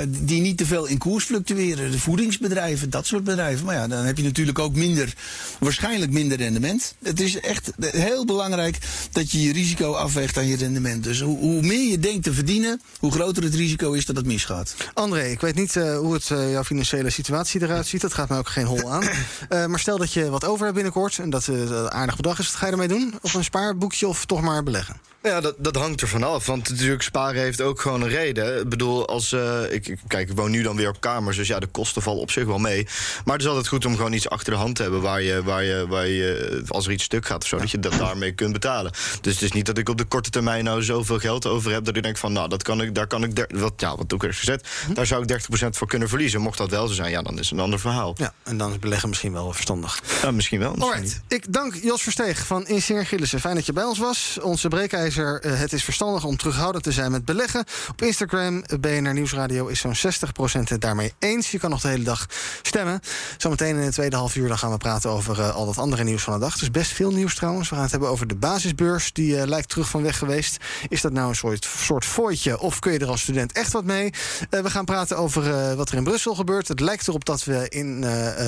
[0.09, 1.91] die niet te veel in koers fluctueren.
[1.91, 3.65] De voedingsbedrijven, dat soort bedrijven.
[3.65, 5.13] Maar ja, dan heb je natuurlijk ook minder,
[5.59, 6.89] waarschijnlijk minder rendement.
[7.03, 8.77] Het is echt heel belangrijk
[9.11, 11.03] dat je je risico afweegt aan je rendement.
[11.03, 14.25] Dus hoe, hoe meer je denkt te verdienen, hoe groter het risico is dat het
[14.25, 14.75] misgaat.
[14.93, 18.01] André, ik weet niet eh, hoe het, eh, jouw financiële situatie eruit ziet.
[18.01, 19.03] Dat gaat mij ook geen hol aan.
[19.49, 22.39] Eh, maar stel dat je wat over hebt binnenkort en dat het een aardig bedrag
[22.39, 22.45] is.
[22.45, 23.13] Wat ga je ermee doen?
[23.21, 24.99] Of een spaarboekje of toch maar beleggen?
[25.23, 26.45] Ja, dat, dat hangt er vanaf.
[26.45, 28.59] Want natuurlijk, sparen heeft ook gewoon een reden.
[28.59, 31.37] Ik bedoel, als eh, ik, ik- kijk, ik woon nu dan weer op kamers.
[31.37, 32.87] Dus ja, de kosten vallen op zich wel mee.
[33.25, 35.01] Maar het is altijd goed om gewoon iets achter de hand te hebben.
[35.01, 37.79] Waar je, waar je, waar je als er iets stuk gaat of zo, dat je
[37.79, 38.91] dat daarmee kunt betalen.
[39.21, 41.85] Dus het is niet dat ik op de korte termijn nou zoveel geld over heb.
[41.85, 43.45] Dat ik denk van, nou, dat kan ik, daar kan ik.
[43.49, 44.67] Wat, ja, wat ook is gezet.
[44.93, 46.41] Daar zou ik 30% voor kunnen verliezen.
[46.41, 48.13] Mocht dat wel zo zijn, ja, dan is het een ander verhaal.
[48.17, 50.01] Ja, en dan is beleggen misschien wel verstandig.
[50.21, 50.73] Ja, misschien wel.
[50.73, 53.39] Misschien Alright, ik dank Jos Versteeg van Insinger Gillissen.
[53.39, 54.37] Fijn dat je bij ons was.
[54.41, 57.65] Onze breekijzer, eh, het is verstandig om terughoudend te zijn met beleggen.
[57.89, 61.51] Op Instagram, eh, BNR Nieuwsradio, is zo'n 60% het daarmee eens.
[61.51, 62.25] Je kan nog de hele dag
[62.61, 62.99] stemmen.
[63.37, 66.03] Zometeen in het tweede half uur dan gaan we praten over eh, al dat andere
[66.03, 66.57] nieuws van de dag.
[66.57, 67.69] Dus best veel nieuws trouwens.
[67.69, 69.13] We gaan het hebben over de basisbeurs.
[69.13, 70.57] Die eh, lijkt terug van weg geweest.
[70.87, 72.59] Is dat nou een soort, soort fooitje?
[72.59, 74.13] Of kun je er als student echt wat mee?
[74.49, 76.67] Eh, we gaan praten over eh, wat er in Brussel gebeurt.
[76.67, 78.05] Het lijkt erop dat we in,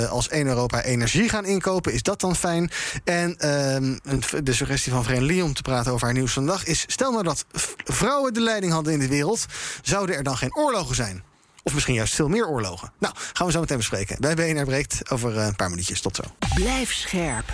[0.10, 1.94] als 1 Europa energie gaan inkopen.
[1.94, 2.72] Is dat dan fijn?
[3.04, 3.98] En ehm,
[4.44, 6.86] de suggestie van Verenigd Lee om te praten over haar nieuws van de dag is...
[6.88, 7.46] stel nou dat
[7.84, 9.46] vrouwen de leiding hadden in de wereld...
[9.82, 11.24] zouden er dan geen oorlogen zijn?
[11.64, 12.92] Of misschien juist veel meer oorlogen.
[13.00, 14.18] Nou, gaan we zo meteen bespreken.
[14.20, 16.02] Bij BNR breekt over eh, een paar minuutjes.
[16.02, 16.24] Tot zo.
[16.54, 17.46] Blijf scherp.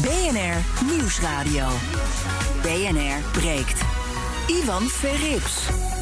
[0.00, 1.66] BNR Nieuwsradio.
[2.62, 3.80] BNR breekt.
[4.46, 5.93] Ivan Verrips.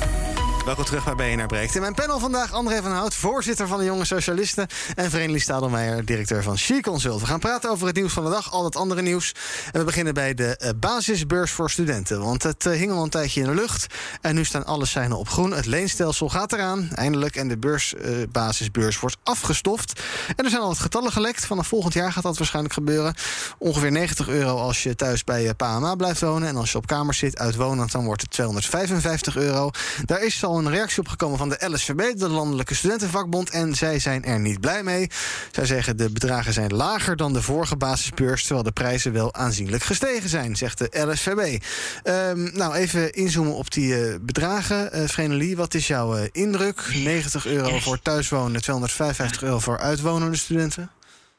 [0.65, 1.75] Welkom terug bij BNR Breekt.
[1.75, 4.67] In mijn panel vandaag André van Hout, voorzitter van de Jonge Socialisten...
[4.95, 7.21] en Vereniging Stadelmeijer, directeur van She Consult.
[7.21, 9.35] We gaan praten over het nieuws van de dag, al het andere nieuws.
[9.73, 12.21] En we beginnen bij de eh, basisbeurs voor studenten.
[12.21, 13.87] Want het eh, hing al een tijdje in de lucht.
[14.21, 15.53] En nu staan alle seinen op groen.
[15.53, 17.37] Het leenstelsel gaat eraan, eindelijk.
[17.37, 20.03] En de beurs, eh, basisbeurs wordt afgestoft.
[20.37, 21.47] En er zijn al wat getallen gelekt.
[21.47, 23.15] Vanaf volgend jaar gaat dat waarschijnlijk gebeuren.
[23.59, 26.49] Ongeveer 90 euro als je thuis bij je pa en ma blijft wonen.
[26.49, 29.71] En als je op kamers zit, uitwonend, dan wordt het 255 euro.
[30.05, 33.51] Daar is al een reactie op gekomen van de LSVB, de Landelijke Studentenvakbond.
[33.51, 35.11] En zij zijn er niet blij mee.
[35.53, 38.43] Zij zeggen de bedragen zijn lager dan de vorige basisbeurs.
[38.43, 41.63] Terwijl de prijzen wel aanzienlijk gestegen zijn, zegt de LSVB.
[42.03, 45.09] Ehm, nou, even inzoomen op die eh, bedragen.
[45.09, 46.85] Vrenelie, wat is jouw eh, indruk?
[46.95, 50.91] 90 euro voor thuiswonen, 255 euro voor uitwonende studenten?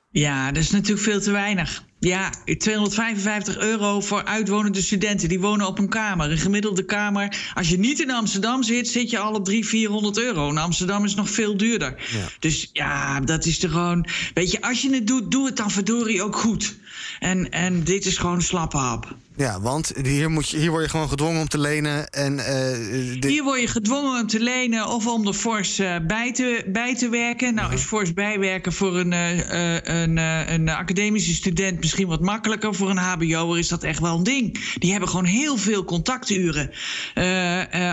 [0.10, 1.84] Ja, dat is natuurlijk veel te weinig.
[2.03, 5.29] Ja, 255 euro voor uitwonende studenten.
[5.29, 6.31] Die wonen op een kamer.
[6.31, 7.51] Een gemiddelde kamer.
[7.53, 10.49] Als je niet in Amsterdam zit, zit je al op 300, 400 euro.
[10.49, 11.95] In Amsterdam is nog veel duurder.
[12.39, 14.05] Dus ja, dat is er gewoon.
[14.33, 16.75] Weet je, als je het doet, doe het dan verdorie ook goed.
[17.19, 19.15] En, en dit is gewoon slappe hap.
[19.36, 22.10] Ja, want hier, moet je, hier word je gewoon gedwongen om te lenen.
[22.10, 22.78] En, eh,
[23.19, 26.63] dit- Hier word je gedwongen om te lenen of om er fors eh, bij, te,
[26.67, 27.54] bij te werken.
[27.54, 30.17] Nou, is fors bijwerken voor een, eh, een,
[30.54, 32.76] een academische student misschien wat makkelijker.
[32.76, 34.76] Voor een HBO'er is dat echt wel een ding.
[34.80, 36.69] Die hebben gewoon heel veel contacturen.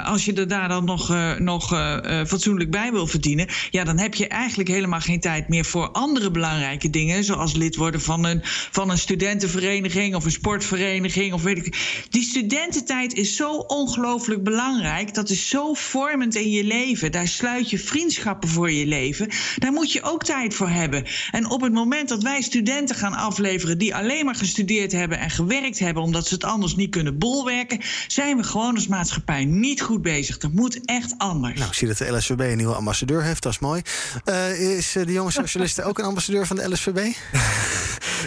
[0.04, 1.68] Als je er daar dan nog, nog
[2.26, 6.30] fatsoenlijk bij wil verdienen, ja, dan heb je eigenlijk helemaal geen tijd meer voor andere
[6.30, 7.24] belangrijke dingen.
[7.24, 11.29] Zoals lid worden van een, van een studentenvereniging of een sportvereniging.
[11.32, 12.04] Of weet ik.
[12.10, 15.14] Die studententijd is zo ongelooflijk belangrijk.
[15.14, 17.12] Dat is zo vormend in je leven.
[17.12, 19.28] Daar sluit je vriendschappen voor je leven.
[19.56, 21.04] Daar moet je ook tijd voor hebben.
[21.30, 25.30] En op het moment dat wij studenten gaan afleveren die alleen maar gestudeerd hebben en
[25.30, 29.82] gewerkt hebben, omdat ze het anders niet kunnen bolwerken, zijn we gewoon als maatschappij niet
[29.82, 30.38] goed bezig.
[30.38, 31.58] Dat moet echt anders.
[31.58, 33.82] Nou, ik zie dat de LSVB een nieuwe ambassadeur heeft, dat is mooi.
[34.24, 37.16] Eh, is eh, de jonge socialisten ook een ambassadeur van de LSVB?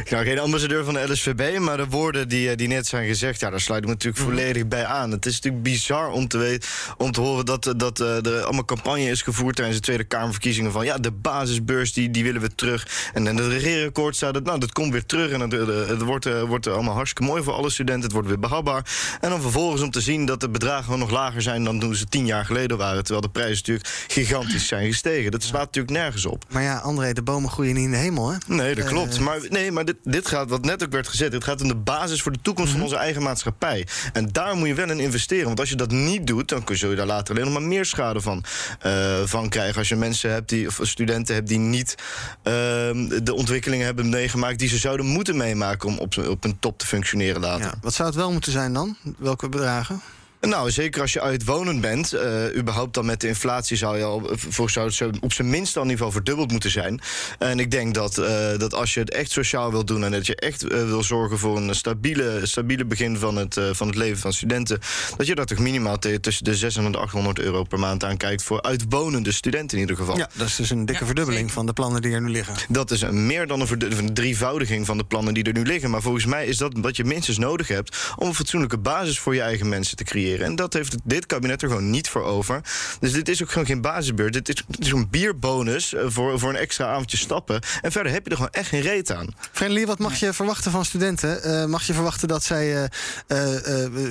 [0.10, 3.40] Nou, geen ambassadeur van de LSVB, maar de woorden die, eh, die net zijn gezegd,
[3.40, 4.34] ja, daar sluit ik me natuurlijk Mhm.
[4.34, 5.12] volledig bij aan.
[5.12, 8.42] Het is natuurlijk bizar om te, weten, om te horen dat, eh, dat eh, er
[8.44, 12.42] allemaal campagne is gevoerd tijdens de Tweede Kamerverkiezingen van ja, de basisbeurs die, die willen
[12.42, 12.88] we terug.
[13.14, 15.52] En in het regeerakkoord staat het, nou, dat komt weer terug en het,
[15.90, 18.04] het wordt, eh, wordt allemaal hartstikke mooi voor alle studenten.
[18.04, 18.86] Het wordt weer behapbaar.
[19.22, 21.96] En dan vervolgens om te zien dat de bedragen gewoon nog lager zijn dan toen
[21.96, 23.04] ze tien jaar geleden waren.
[23.04, 25.32] Terwijl de prijzen natuurlijk gigantisch zijn gestegen.
[25.32, 26.46] Dat slaat natuurlijk nergens op.
[26.50, 28.38] Maar ja, André, de bomen groeien niet in de hemel, hè?
[28.48, 29.20] Nee, dat klopt.
[29.20, 31.76] Maar, nee, maar dit, dit gaat, wat net ook werd gezet, dit gaat om de
[31.76, 33.88] basis voor de toekomst van onze eigen maatschappij.
[34.14, 35.46] En daar moet je wel in investeren.
[35.46, 37.86] Want als je dat niet doet, dan kun je daar later alleen nog maar meer
[37.86, 38.44] schade van,
[38.80, 39.78] eh, van krijgen.
[39.78, 41.96] Als je mensen hebt die, of studenten hebt die niet
[42.44, 46.78] ehm, de ontwikkelingen hebben meegemaakt die ze zouden moeten meemaken om op, op een top
[46.78, 47.74] te functioneren later.
[47.82, 48.98] Wat zou het wel moeten zijn dan?
[49.18, 50.02] Welke bedragen?
[50.50, 54.30] Nou, zeker als je uitwonend bent, eh, überhaupt dan met de inflatie zou je al,
[54.36, 57.02] volgens zou het op zijn minst al niveau verdubbeld moeten zijn.
[57.40, 60.26] En ik denk dat, eh, dat als je het echt sociaal wil doen en dat
[60.26, 63.96] je echt eh, wil zorgen voor een stabiele, stabiele begin van het, eh, van het
[63.96, 64.80] leven van studenten,
[65.18, 68.44] dat je daar toch minimaal tussen de 600 en 800 euro per maand aan kijkt
[68.44, 70.18] voor uitwonende studenten in ieder geval.
[70.18, 72.56] Ja, dat is dus een dikke verdubbeling van de plannen die er nu liggen.
[72.70, 75.90] Dat is een meer dan een een drievoudiging van de plannen die er nu liggen.
[75.90, 79.36] Maar volgens mij is dat wat je minstens nodig hebt om een fatsoenlijke basis voor
[79.36, 80.33] je eigen mensen te creëren.
[80.42, 82.62] En dat heeft dit kabinet er gewoon niet voor over.
[83.00, 84.34] Dus dit is ook gewoon geen basisbeurt.
[84.34, 87.62] Dit is, dit een bierbonus eh, voor, voor een extra avondje stappen.
[87.82, 89.28] En verder heb je er gewoon echt geen reet aan.
[89.52, 91.44] Friendly, wat mag je verwachten van studenten?
[91.44, 92.90] Eh, mag je verwachten dat zij
[93.28, 93.40] eh,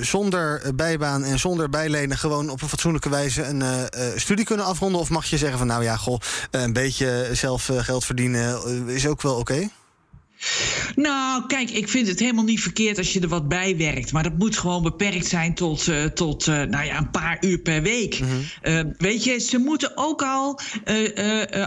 [0.01, 3.63] zonder bijbaan en zonder bijlenen gewoon op een fatsoenlijke wijze een
[4.15, 5.01] studie kunnen afronden?
[5.01, 6.19] Of mag je zeggen van nou ja, goh,
[6.51, 9.69] een beetje zelf geld verdienen is ook wel oké?
[10.95, 14.11] Nou, kijk, ik vind het helemaal niet verkeerd als je er wat bij werkt.
[14.11, 17.59] Maar dat moet gewoon beperkt zijn tot, eh, tot eh, nou ja, een paar uur
[17.59, 18.19] per week.
[18.61, 20.59] Eh, weet je, ze moeten ook al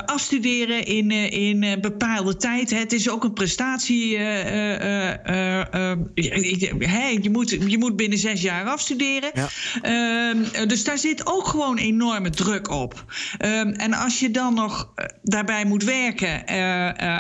[0.07, 2.71] afstuderen in, in eh, bepaalde tijd.
[2.71, 4.19] Het is ook een prestatie.
[6.79, 9.31] hè, je, moet, je moet binnen zes jaar afstuderen.
[9.83, 13.05] Ehm, dus daar zit ook gewoon enorme druk op.
[13.39, 16.47] Ehm, en als je dan nog daarbij moet werken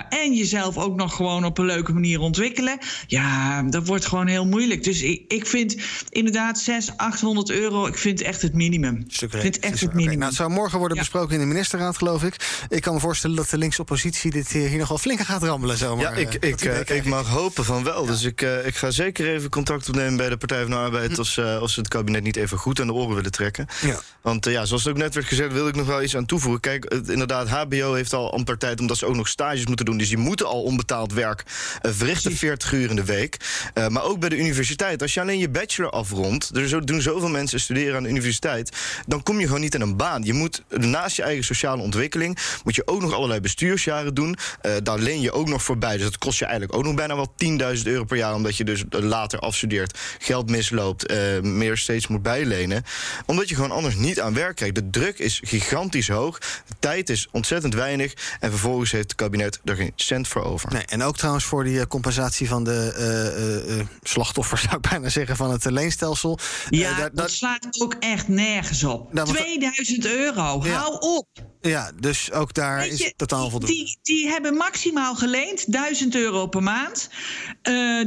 [0.09, 4.47] en jezelf ook nog gewoon op een leuke manier ontwikkelen, ja, dat wordt gewoon heel
[4.47, 4.85] moeilijk.
[4.85, 5.77] Dus ik, ik vind
[6.09, 9.05] inderdaad 600, 800 euro, ik vind echt het minimum.
[9.21, 10.15] Ik vind echt het minimum.
[10.19, 12.65] Nou, het zou morgen worden besproken in de ministerraad, geloof ik.
[12.69, 15.43] Ik kan me voorstellen dat de linkse oppositie dit hier hier nog wel flink gaat
[15.43, 15.77] rammelen.
[15.77, 16.05] Zomaar.
[16.05, 18.07] Ja, ik, Eh, ik, eh, ik mag hopen van wel.
[18.07, 21.19] Dus ik, eh, ik ga zeker even contact opnemen bij de Partij van de Arbeid...
[21.19, 23.67] Als, eh, als ze het kabinet niet even goed aan de oren willen trekken.
[23.83, 24.01] Ja.
[24.23, 26.27] Want eh, ja, zoals het ook net werd gezegd, wil ik nog wel iets aan
[26.27, 26.61] toevoegen.
[26.61, 28.81] Kijk, het- inderdaad, HBO heeft al amper tijd...
[28.81, 29.99] omdat ze ook nog stages moeten doen.
[29.99, 33.37] Dus die moeten al onbetaald werk eh, verrichten, 40 uur in de week.
[33.75, 35.03] Eh, maar ook bij de universiteit.
[35.03, 36.57] Als je alleen je bachelor afrondt...
[36.57, 38.77] er doen zoveel mensen studeren aan de universiteit...
[39.07, 40.23] dan kom je gewoon niet in een baan.
[40.23, 42.39] Je moet naast je eigen sociale ontwikkeling...
[42.65, 44.37] moet je ook nog allerlei bestuursjaren doen.
[44.61, 45.97] Eh, daar leen je ook nog voorbij.
[45.97, 47.35] Dus dat kost je eigenlijk ook nog bijna wel
[47.77, 48.35] 10.000 euro per jaar...
[48.35, 51.13] omdat je dus later afstudeert, geld misloopt...
[51.43, 52.85] meer steeds moet bijlenen.
[53.27, 54.75] Omdat je gewoon anders niet aan werk krijgt.
[54.75, 56.39] De druk is gigantisch hoog.
[56.39, 58.13] De tijd is ontzettend weinig.
[58.41, 60.73] En vervolgens heeft het kabinet er geen cent voor over.
[60.73, 64.89] Nee, en ook trouwens voor die eh, compensatie van de eh, eh, slachtoffers, zou ik
[64.91, 66.39] bijna zeggen, van het leenstelsel.
[66.71, 69.13] Ja, daar- dat slaat ook echt nergens op.
[69.13, 70.73] Nou, wat- 2000 euro, Ja.
[70.79, 71.27] hou op.
[71.61, 73.75] Ja, dus ook daar is totaal voldoende.
[73.77, 77.09] Die, die hebben maximaal geleend 1000 euro per maand.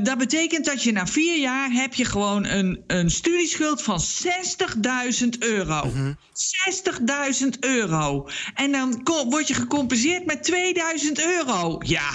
[0.04, 5.30] Dat betekent dat je na vier jaar heb je gewoon een, een studieschuld van 60.000
[5.40, 5.86] euro.
[5.86, 6.14] Mhm.
[6.34, 8.28] 60.000 euro.
[8.54, 11.78] En dan word je gecompenseerd met 2000 euro.
[11.86, 12.10] Ja.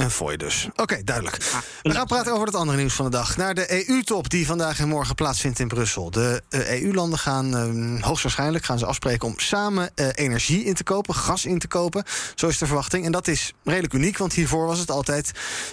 [0.00, 0.68] Een fooi dus.
[0.76, 1.36] Oké, duidelijk.
[1.82, 3.36] We gaan praten over het andere nieuws van de dag.
[3.36, 6.10] Naar de EU-top die vandaag en morgen plaatsvindt in Brussel.
[6.10, 10.82] De eh, EU-landen gaan eh, hoogstwaarschijnlijk gaan ze afspreken om samen eh, energie in te
[10.82, 12.04] kopen, gas in te kopen.
[12.34, 13.04] Zo is de verwachting.
[13.04, 15.30] En dat is redelijk uniek, want hiervoor was het altijd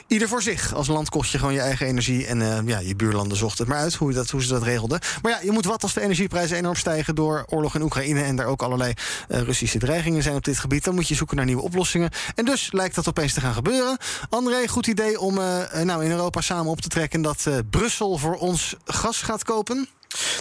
[0.08, 0.74] ieder voor zich.
[0.74, 2.26] Als land kocht je gewoon je eigen energie.
[2.26, 5.00] En eh, ja, je buurlanden zochten het maar uit hoe, dat, hoe ze dat regelden.
[5.22, 8.24] Maar ja, je moet wat als de energieprijzen enorm stijgen door oorlog in Oekraïne.
[8.24, 8.94] En daar ook allerlei
[9.28, 10.84] Russische dreigingen zijn op dit gebied.
[10.84, 12.10] Dan moet je zoeken naar nieuwe oplossingen.
[12.36, 13.98] En dus lijkt dat opeens te gaan gebeuren.
[14.30, 18.18] André, goed idee om eh, nou, in Europa samen op te trekken dat eh, Brussel
[18.18, 19.88] voor ons gas gaat kopen.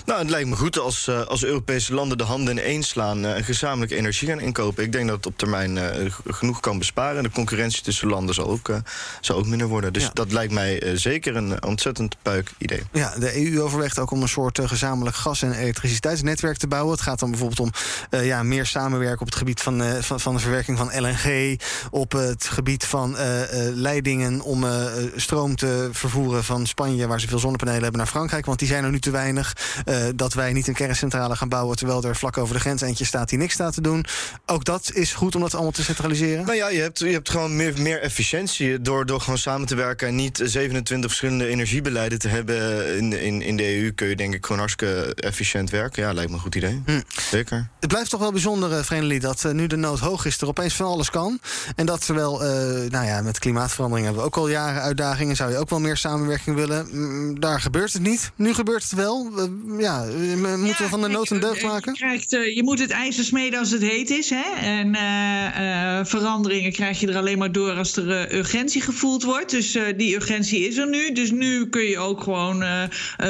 [0.06, 3.24] Nou, het lijkt me goed als, eh, als Europese landen de handen in één slaan
[3.24, 4.84] eh, en gezamenlijk energie gaan inkopen.
[4.84, 7.16] Ik denk dat het op termijn eh, genoeg kan besparen.
[7.16, 8.70] En de concurrentie tussen landen zal ook,
[9.20, 9.92] zal ook minder worden.
[9.92, 12.82] Dus dat lijkt mij zeker een ontzettend puik idee.
[12.92, 16.92] Ja, de EU overweegt ook om een soort gezamenlijk gas- en elektriciteitsnetwerk te bouwen.
[16.92, 17.72] Het gaat dan bijvoorbeeld om
[18.20, 21.60] ja, meer samenwerken op het gebied van, van, van de verwerking van LNG.
[21.90, 23.16] Op het gebied van
[23.74, 24.66] leidingen om
[25.16, 28.46] stroom te vervoeren van Spanje, waar ze veel zonnepanelen hebben, naar Frankrijk.
[28.46, 29.56] Want die zijn er nu te weinig.
[29.96, 33.04] Eh, dat wij niet een kerncentrale gaan bouwen terwijl er vlak over de grens eentje
[33.04, 34.04] staat die niks staat te doen.
[34.46, 36.44] Ook dat is goed om dat allemaal te centraliseren.
[36.44, 39.74] Nou ja, je hebt, je hebt gewoon meer, meer efficiëntie door, door gewoon samen te
[39.74, 43.92] werken en niet 27 verschillende energiebeleiden te hebben in, in, in de EU.
[43.92, 46.02] Kun je denk ik gewoon hartstikke efficiënt werken.
[46.02, 46.82] Ja, lijkt me een goed idee.
[46.86, 47.00] Hm.
[47.30, 47.68] Zeker.
[47.80, 50.48] Het blijft toch wel bijzonder, uh, Vreemdelie, dat uh, nu de nood hoog is, er
[50.48, 51.40] opeens van alles kan.
[51.76, 52.48] En dat terwijl, uh,
[52.90, 55.36] nou ja, met klimaatverandering hebben we ook al jaren uitdagingen.
[55.36, 56.88] Zou je ook wel meer samenwerking willen?
[56.90, 58.30] Mm, daar gebeurt het niet.
[58.36, 59.30] Nu gebeurt het wel.
[59.78, 61.92] ja, we moeten we van de nood een deugd maken?
[61.92, 64.30] Je, krijgt, je moet het ijzer smeden als het heet is.
[64.30, 64.44] Hè?
[64.60, 64.96] En
[66.06, 69.50] veranderingen krijg je er alleen maar door als er urgentie gevoeld wordt.
[69.50, 71.12] Dus die urgentie is er nu.
[71.12, 72.64] Dus nu kun je ook gewoon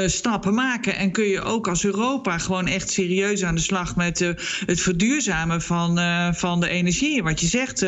[0.07, 0.97] stappen maken.
[0.97, 4.19] En kun je ook als Europa gewoon echt serieus aan de slag met
[4.66, 5.99] het verduurzamen van,
[6.35, 7.23] van de energie.
[7.23, 7.85] Wat je zegt,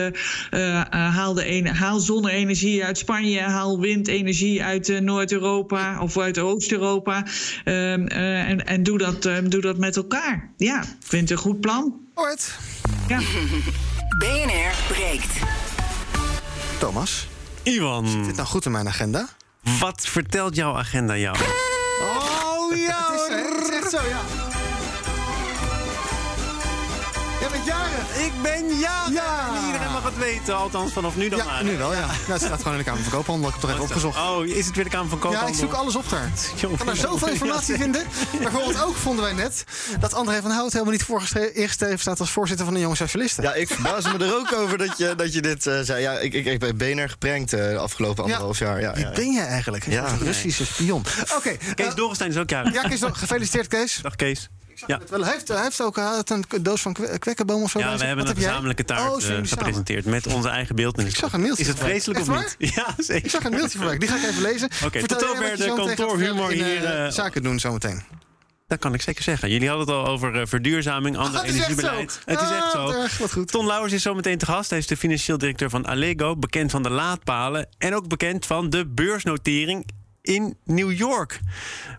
[0.91, 7.27] haal, de haal zonne-energie uit Spanje, haal windenergie uit Noord-Europa of uit Oost-Europa.
[7.65, 10.51] en, en doe, dat, doe dat met elkaar.
[10.57, 11.95] Ja, ik vind het een goed plan.
[12.15, 12.59] Hoort.
[13.09, 13.19] Ja.
[14.19, 15.33] BNR breekt.
[16.79, 17.29] Thomas.
[17.63, 18.09] Ivan.
[18.09, 19.29] Zit dit nou goed in mijn agenda?
[19.81, 21.37] Wat vertelt jouw agenda jou?
[22.01, 24.48] Oh ja, het is, het is echt zo, ja.
[27.65, 28.27] Bent jarig.
[28.27, 29.13] Ik ben jarig.
[29.13, 29.67] Ja.
[29.67, 31.65] Iedereen mag het weten, althans vanaf nu dan ja, maar.
[31.65, 31.99] nu wel, ja.
[31.99, 32.33] ja.
[32.33, 33.49] Het staat gewoon in de Kamer van Koophandel.
[33.49, 34.19] Ik heb het toch even opgezocht.
[34.19, 35.49] Oh, is het weer de Kamer van Koophandel?
[35.49, 36.31] Ja, ik zoek alles op daar.
[36.71, 38.03] Ik kan er zoveel informatie vinden.
[38.43, 39.65] Bijvoorbeeld ook vonden wij net
[40.01, 41.07] dat André van Hout helemaal niet
[41.55, 43.43] ingeschreven staat als voorzitter van de Jonge Socialisten.
[43.43, 46.03] Ja, ik verbaas me er ook over dat je, dat je dit uh, zei.
[46.03, 48.81] Ja, ik, ik, ik ben BNR geprankt uh, de afgelopen anderhalf jaar.
[48.81, 49.87] Ja, Wie ja, ben je eigenlijk?
[49.87, 50.19] Een.
[50.19, 51.05] Russische spion.
[51.23, 51.35] Oké.
[51.35, 52.73] Okay, Kees uh, Dorrestein is ook jarig.
[52.73, 53.99] Ja, Kees, gefeliciteerd Kees.
[54.03, 54.49] Dag Kees.
[54.87, 55.01] Ja.
[55.09, 57.79] Wel, hij, heeft, hij heeft ook had een doos van kwekkenboom of zo.
[57.79, 61.09] Ja, we hebben Wat een gezamenlijke taart oh, uh, gepresenteerd met onze eigen beeldnis.
[61.09, 61.63] Ik zag een mailtje.
[61.63, 62.57] Is het vreselijk Echt of niet?
[62.75, 63.25] Ja, zeker.
[63.25, 63.99] Ik zag een mailtje voorbij.
[63.99, 64.71] Die ga ik even lezen.
[64.75, 67.05] Oké, okay, tot zover de kantoorhumor hier.
[67.05, 68.03] Uh, zaken doen zometeen.
[68.67, 69.51] Dat kan ik zeker zeggen.
[69.51, 72.21] Jullie hadden het al over uh, verduurzaming, ander oh, het energiebeleid.
[72.25, 72.79] Het is echt zo.
[72.79, 73.51] Ah, wat goed.
[73.51, 74.71] Ton Lauwers is zometeen te gast.
[74.71, 78.71] Hij is de financieel directeur van Allego, bekend van de laadpalen en ook bekend van
[78.71, 79.87] de beursnotering
[80.29, 81.41] in New York.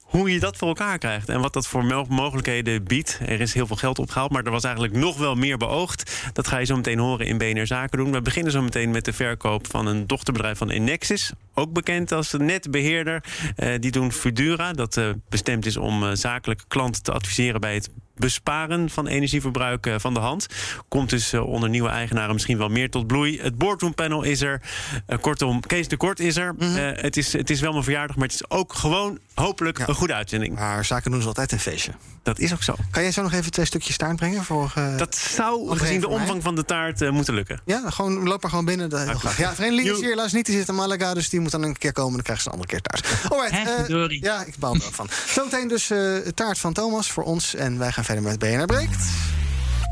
[0.04, 3.20] Hoe je dat voor elkaar krijgt en wat dat voor mogelijkheden biedt.
[3.26, 6.30] Er is heel veel geld opgehaald, maar er was eigenlijk nog wel meer beoogd.
[6.34, 8.12] Dat ga je zo meteen horen in BNR Zaken doen.
[8.12, 11.32] We beginnen zo meteen met de verkoop van een dochterbedrijf van Enexis.
[11.54, 13.24] Ook bekend als netbeheerder.
[13.58, 17.74] Uh, die doen Fudura, dat uh, bestemd is om uh, zakelijke klanten te adviseren bij
[17.74, 17.90] het
[18.20, 20.48] besparen van energieverbruik uh, van de hand.
[20.88, 23.42] Komt dus uh, onder nieuwe eigenaren misschien wel meer tot bloei.
[23.42, 24.62] Het boardroompanel is er.
[25.08, 26.54] Uh, kortom, Kees de Kort is er.
[26.54, 26.76] Mm -hmm.
[26.78, 29.88] het, is, het is wel mijn verjaardag, maar het is ook gewoon hopelijk ja.
[29.88, 30.56] een goede uitzending.
[30.56, 31.92] Maar zaken doen ze altijd een feestje.
[32.24, 32.76] Dat is ook zo.
[32.92, 34.44] Kan jij zo nog even twee stukjes taart brengen?
[34.44, 36.42] Voor, dat zou gezien de omvang mij?
[36.42, 37.62] van de taart moeten lukken.
[37.66, 38.90] Ja, gewoon, loop maar gewoon binnen.
[38.90, 39.38] Dat heel graag.
[39.38, 40.46] Ja, vriend is hier helaas niet.
[40.46, 42.14] Die zit in Malaga, dus die moet dan een keer komen.
[42.14, 43.32] Dan krijgt ze een andere keer taart.
[43.32, 45.10] Alright, ja, ik baal er ook van.
[45.28, 45.92] Zometeen dus
[46.34, 47.56] taart van Thomas voor ons.
[47.56, 49.04] En wij gaan verder met BNR Breekt.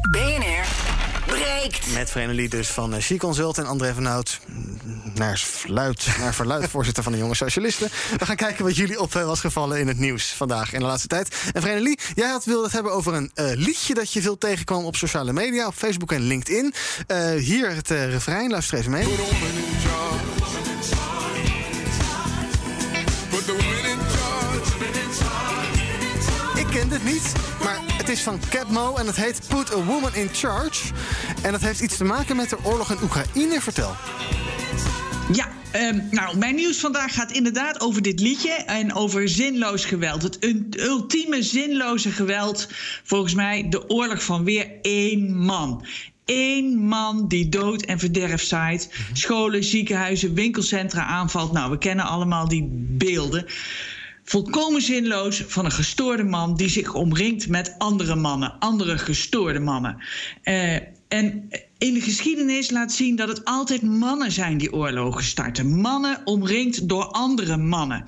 [0.10, 0.66] BNR
[1.26, 1.94] breekt.
[1.94, 4.40] Met Vreemdelie dus van uh, She-Consult en André van Hout.
[5.16, 7.90] Naar, fluit, naar verluid, voorzitter van de Jonge Socialisten.
[8.18, 10.86] We gaan kijken wat jullie op uh, was gevallen in het nieuws vandaag in de
[10.86, 11.36] laatste tijd.
[11.54, 14.86] En Vreemdelie, jij had, wilde het hebben over een uh, liedje dat je veel tegenkwam
[14.86, 16.74] op sociale media, op Facebook en LinkedIn.
[17.38, 19.06] hier het refrein, luister even mee.
[26.68, 30.16] Ik ken dit niet, maar het is van Capmo en het heet Put a Woman
[30.16, 30.94] in Charge.
[31.44, 33.62] En dat heeft iets te maken met de oorlog in Oekraïne.
[33.62, 33.96] Vertel.
[35.34, 40.24] Ja, um, nou, mijn nieuws vandaag gaat inderdaad over dit liedje en over zinloos geweld.
[40.24, 40.38] Het
[40.80, 42.68] ultieme zinloze geweld,
[43.04, 45.86] volgens mij de oorlog van weer één man.
[46.26, 48.90] Eén man die dood en verderf zaait.
[49.14, 51.52] Scholen, ziekenhuizen, winkelcentra aanvalt.
[51.52, 53.46] Nou, we kennen allemaal die beelden.
[54.30, 59.98] Volkomen zinloos van een gestoorde man die zich omringt met andere mannen, andere gestoorde mannen.
[60.44, 60.76] Uh,
[61.08, 65.80] en in de geschiedenis laat zien dat het altijd mannen zijn die oorlogen starten.
[65.80, 68.06] Mannen omringd door andere mannen.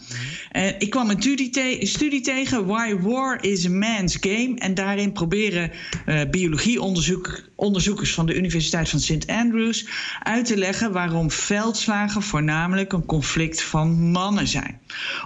[0.52, 4.56] Uh, ik kwam een studie, te studie, tegen, Why War is a Man's Game.
[4.56, 5.72] En daarin proberen
[6.06, 9.28] uh, biologieonderzoekers van de Universiteit van St.
[9.28, 9.88] Andrews
[10.24, 14.80] uit te leggen waarom veldslagen voornamelijk een conflict van mannen zijn.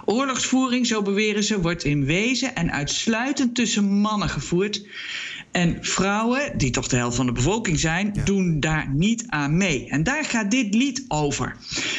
[0.04, 4.82] Oorlogsvoering, zo beweren ze, wordt in wezen en uitsluitend tussen mannen gevoerd.
[5.54, 9.88] En vrouwen, die toch de helft van de bevolking zijn, doen daar niet aan mee.
[9.88, 11.56] En daar gaat dit lied over.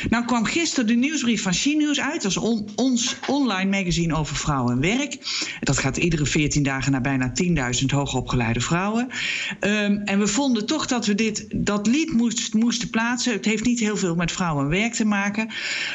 [0.10, 2.22] Nou kwam gisteren de nieuwsbrief van She-News uit.
[2.22, 5.18] Dat is on- ons online magazine over vrouwen en werk.
[5.60, 9.08] Dat gaat iedere 14 dagen naar bijna 10.000 hoogopgeleide vrouwen.
[9.60, 13.34] Ehm, en we vonden toch dat we dit, dat lied moest, moesten plaatsen.
[13.34, 15.48] Het heeft niet heel veel met vrouwen en werk te maken.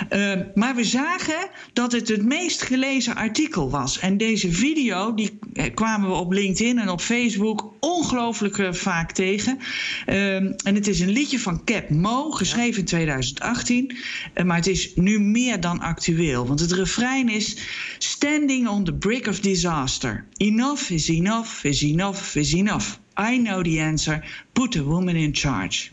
[0.08, 3.98] Ehm, maar we zagen dat het het meest gelezen artikel was.
[3.98, 7.48] En deze video, die eh, kwamen we op LinkedIn en op Facebook
[7.80, 9.58] ongelooflijk eh, vaak tegen.
[10.06, 13.96] Ehm, en het is een liedje van Cap Mo, geschreven in 2018.
[14.34, 16.46] Eh, maar het is nu meer dan actueel.
[16.46, 17.56] Want het refrein is...
[17.98, 20.26] Standing on the brink of disaster.
[20.36, 22.98] Enough is enough is enough is enough.
[23.20, 24.24] I know the answer.
[24.52, 25.88] Put a woman in charge.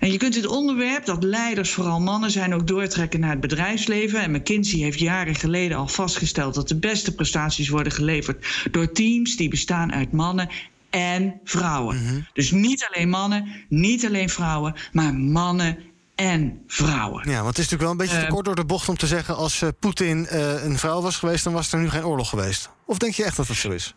[0.00, 4.20] En je kunt het onderwerp dat leiders, vooral mannen zijn, ook doortrekken naar het bedrijfsleven.
[4.20, 9.36] En McKinsey heeft jaren geleden al vastgesteld dat de beste prestaties worden geleverd door teams
[9.36, 10.48] die bestaan uit mannen
[10.90, 12.26] en vrouwen.
[12.32, 15.78] Dus niet alleen mannen, niet alleen vrouwen, maar mannen
[16.14, 17.30] en vrouwen.
[17.30, 18.96] Ja, want het is natuurlijk wel een beetje te Eh, kort door de bocht om
[18.96, 19.36] te zeggen...
[19.36, 22.70] als eh, Poetin eh, een vrouw was geweest, dan was er nu geen oorlog geweest.
[22.84, 23.94] Of denk je echt dat dat zo is?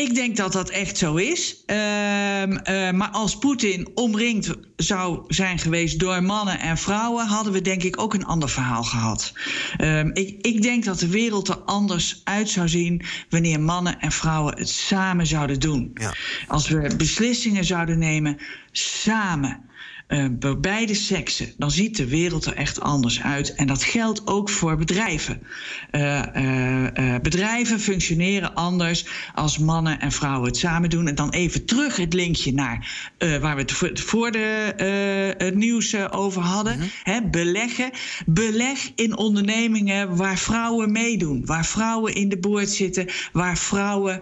[0.00, 1.62] Ik denk dat dat echt zo is.
[1.66, 7.60] Ehm, eh, maar als Poetin omringd zou zijn geweest door mannen en vrouwen, hadden we
[7.60, 9.32] denk ik ook een ander verhaal gehad.
[9.76, 14.12] Ehm, ik, ik denk dat de wereld er anders uit zou zien wanneer mannen en
[14.12, 15.96] vrouwen het samen zouden doen.
[16.48, 18.36] Als we beslissingen zouden nemen
[18.72, 19.69] samen.
[20.10, 23.54] Eh, bij beide seksen, dan ziet de wereld er echt anders uit.
[23.54, 25.42] En dat geldt ook voor bedrijven.
[25.90, 31.08] Eh, eh, bedrijven functioneren anders als mannen en vrouwen het samen doen.
[31.08, 36.42] En dan even terug het linkje naar waar we het voor, de, het nieuws over
[36.42, 36.78] hadden.
[37.02, 37.90] Hè, beleggen.
[38.26, 41.46] Beleg in ondernemingen waar vrouwen meedoen.
[41.46, 43.06] Waar vrouwen in de boord zitten.
[43.32, 44.20] Waar vrouwen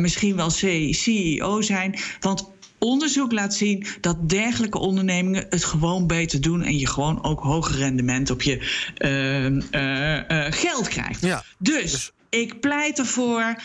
[0.00, 1.98] misschien wel CEO zijn.
[2.20, 7.40] Want Onderzoek laat zien dat dergelijke ondernemingen het gewoon beter doen en je gewoon ook
[7.40, 8.58] hoger rendement op je
[8.96, 11.26] eh, eh, eh, geld krijgt.
[11.58, 13.62] Dus, ik pleit ervoor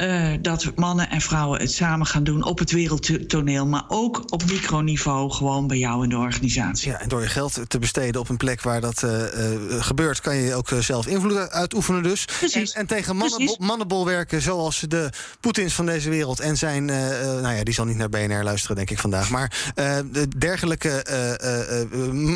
[0.00, 4.44] eh, dat mannen en vrouwen het samen gaan doen op het wereldtoneel, maar ook op
[4.44, 6.90] microniveau, gewoon bij jou in de organisatie.
[6.90, 10.20] Ja, en door je geld te besteden op een plek waar dat eh, eh, gebeurt,
[10.20, 12.02] kan je ook zelf invloed uitoefenen.
[12.02, 12.24] Dus.
[12.52, 16.84] En, en tegen mannenbol, mannenbolwerken zoals de Poetins van deze wereld en zijn.
[16.84, 19.30] nou ja, die zal niet naar BNR luisteren, denk ik vandaag.
[19.30, 19.72] Maar
[20.12, 21.04] de dergelijke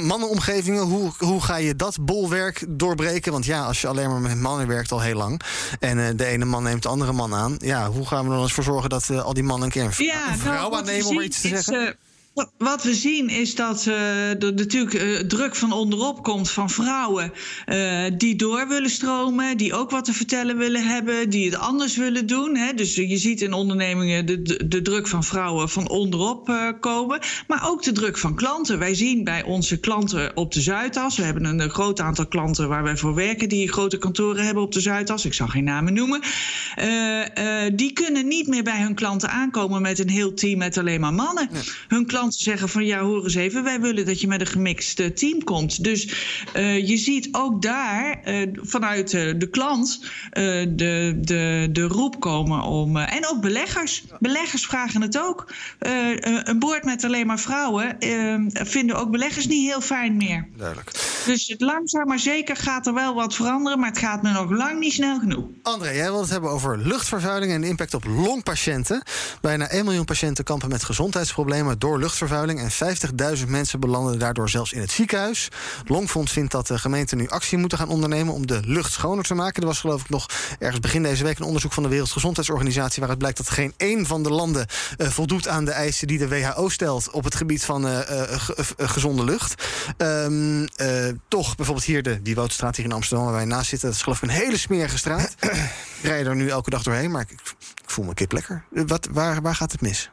[0.03, 3.33] mannenomgevingen, hoe, hoe ga je dat bolwerk doorbreken?
[3.33, 5.41] Want ja, als je alleen maar met mannen werkt al heel lang.
[5.81, 7.54] En de ene man neemt de andere man aan.
[7.59, 9.73] Ja, hoe gaan we er dan eens voor zorgen dat eh, al die mannen een
[9.73, 11.97] keer een, Ja, nou, vrouw aannemen om iets te zeggen?
[12.35, 17.33] Wat- we zien is dat eh, er natuurlijk eh, druk van onderop komt van vrouwen
[17.67, 21.97] eh, die door willen stromen, die ook wat te vertellen willen hebben, die het anders
[21.97, 22.57] willen doen.
[22.57, 22.73] Hè.
[22.75, 27.69] Dus je ziet in ondernemingen de, de, de druk van vrouwen van onderop komen, maar
[27.69, 28.79] ook de druk van klanten.
[28.79, 32.83] Wij zien bij onze klanten op de Zuidas, we hebben een, groot aantal klanten waar
[32.83, 35.25] wij voor werken die grote kantoren hebben op de Zuidas.
[35.25, 36.21] Ik zal geen namen noemen.
[37.77, 41.15] Die kunnen niet meer bij hun klanten aankomen met een heel team met alleen maar
[41.15, 41.49] mannen.
[41.89, 45.01] Hun klanten zeggen van ja, hoor eens even, wij willen dat je met een gemixt
[45.01, 45.85] eh, team komt.
[45.85, 46.09] Dus
[46.53, 50.01] eh, je ziet ook daar eh, vanuit de klant
[50.33, 52.97] de, de, de roep komen om.
[52.97, 54.05] en ook beleggers.
[54.19, 55.53] Beleggers vragen het ook.
[55.79, 57.97] Een boord met alleen maar vrouwen
[58.53, 60.49] vinden ook beleggers niet heel fijn meer.
[60.57, 60.91] Duidelijk.
[61.27, 64.51] Dus het langzaam maar zeker gaat er wel wat veranderen, maar het gaat me nog
[64.51, 65.45] lang niet snel genoeg.
[65.63, 69.03] André, jij wil het hebben over luchtvervuiling en de impact op longpatiënten.
[69.41, 72.61] Bijna 1 miljoen patiënten kampen met gezondheidsproblemen door luchtvervuiling.
[72.61, 75.49] En 50.000 mensen belanden daardoor zelfs in het ziekenhuis.
[75.87, 79.35] Longfonds vindt dat de gemeenten nu actie moeten gaan ondernemen om de lucht schoner te
[79.35, 79.61] maken.
[79.63, 80.27] Er was geloof ik nog
[80.59, 82.99] ergens begin deze week een onderzoek van de Wereldgezondheidsorganisatie.
[82.99, 86.29] waaruit blijkt dat geen één van de landen eh, voldoet aan de eisen die de
[86.29, 89.65] WHO stelt op het gebied van eh, eh, ge- gezonde lucht.
[89.97, 93.89] Ehm, eh, toch, bijvoorbeeld hier de die Woudstraat hier in Amsterdam, waar wij naast zitten.
[93.89, 95.35] Dat is geloof ik een hele smerige straat.
[95.41, 98.65] ik rij er nu elke dag doorheen, maar ik, ik voel me kip lekker.
[98.71, 100.11] Wat, waar, waar gaat het mis?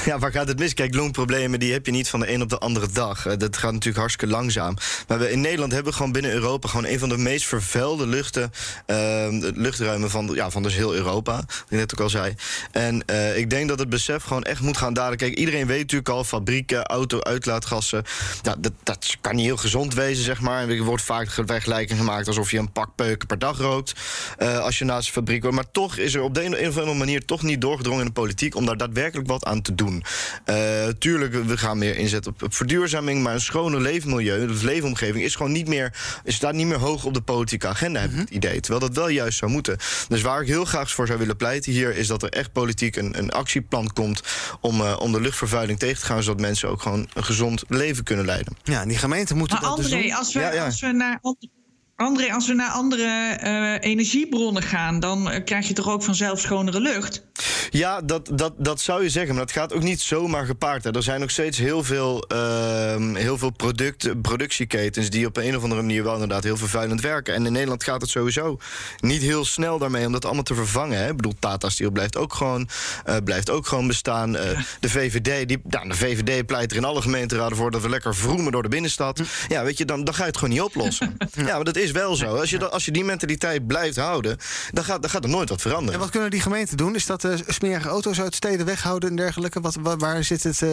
[0.04, 0.74] Ja, waar gaat het mis?
[0.74, 3.26] Kijk, longproblemen die heb je niet van de een op de andere dag.
[3.26, 4.76] Eh, Dat gaat natuurlijk hartstikke langzaam.
[5.08, 8.52] Maar we, in Nederland hebben gewoon binnen Europa gewoon een van de meest vervuilde luchten,
[8.86, 11.36] eh, luchtruimen van, ja, van dus heel Europa.
[11.36, 12.34] Wat ik net ook al zei.
[12.72, 15.16] En eh, ik denk dat het besef gewoon echt moet gaan dalen.
[15.18, 18.04] Kijk, iedereen weet natuurlijk al, fabrieken, auto-uitlaatgassen.
[18.42, 20.68] Ja, dat, dat kan niet heel gezond wezen, zeg maar.
[20.68, 23.92] Er wordt vaak vergelijking gemaakt alsof je een pak peuken per dag rookt.
[24.38, 25.56] eh, als je naast een fabriek wordt.
[25.56, 28.12] Maar toch is er op de een of andere manier toch niet doorgedrongen in de
[28.12, 29.88] politiek om daar daadwerkelijk wat aan te doen.
[29.90, 30.04] Doen.
[30.44, 35.24] Eh, tuurlijk, we gaan meer inzetten op, op verduurzaming, maar een schone leefmilieu, de leefomgeving,
[35.24, 38.30] is gewoon niet meer, staat niet meer hoog op de politieke agenda, heb ik het
[38.30, 38.60] idee.
[38.60, 39.76] Terwijl dat wel juist zou moeten.
[40.08, 42.96] Dus waar ik heel graag voor zou willen pleiten hier, is dat er echt politiek
[42.96, 44.22] een, een actieplan komt
[44.60, 48.04] om, eh, om de luchtvervuiling tegen te gaan, zodat mensen ook gewoon een gezond leven
[48.04, 48.56] kunnen leiden.
[48.62, 50.16] Ja, en die gemeenten moeten Maar dat dus André, doen.
[50.16, 50.64] als we, Ja, ja.
[50.64, 51.18] Als we naar.
[52.00, 56.40] André, als we naar andere eh, energiebronnen gaan, dan eh, krijg je toch ook vanzelf
[56.40, 57.24] schonere lucht?
[57.70, 60.84] Ja, dat, dat, dat zou je zeggen, maar dat gaat ook niet zomaar gepaard.
[60.84, 60.90] Hè.
[60.90, 65.62] Er zijn nog steeds heel veel, ehm, heel veel product, productieketens die op een of
[65.62, 67.34] andere manier wel inderdaad heel vervuilend werken.
[67.34, 68.58] En in Nederland gaat het sowieso
[69.00, 70.98] niet heel snel daarmee om dat allemaal te vervangen.
[70.98, 71.08] Hè.
[71.08, 72.68] Ik bedoel, Tata Steel blijft ook gewoon,
[73.04, 74.32] eh, blijft ook gewoon bestaan.
[74.80, 78.14] De VVD, die, nou, de VVD pleit er in alle gemeenteraden voor dat we lekker
[78.14, 79.20] vroemen door de binnenstad.
[79.48, 81.16] Ja, weet je, dan, dan ga je het gewoon niet oplossen.
[81.46, 82.36] ja, maar dat is wel zo.
[82.36, 84.36] Als je, dat- als je die mentaliteit blijft houden,
[84.70, 85.94] dan gaat, dan gaat er nooit wat veranderen.
[85.94, 86.94] En wat kunnen die gemeenten doen?
[86.94, 89.60] Is dat eh, smerige auto's uit steden weghouden en dergelijke?
[89.60, 90.62] Wat, wa- waar zit het?
[90.62, 90.68] eh,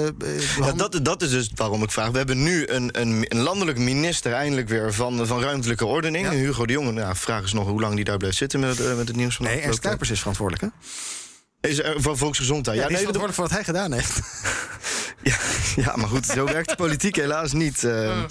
[0.59, 2.09] Ja, dat, dat is dus waarom ik vraag.
[2.09, 6.29] We hebben nu een, een, een landelijk minister eindelijk weer van, van ruimtelijke ordening.
[6.29, 6.91] Hugo de Jonge.
[6.91, 9.35] Nou, vraag is nog hoe lang die daar blijft zitten met, het, met het nieuws
[9.35, 10.87] van Nee, afgelopen- Kuipers is verantwoordelijk, hè?
[11.61, 12.77] Is er voor volksgezondheid.
[12.77, 14.19] Ja, Ja, nee, dat- verantwoordelijk voor wat hij gedaan heeft.
[15.85, 17.83] ja, maar goed, zo werkt de politiek helaas niet.
[17.83, 18.23] eh.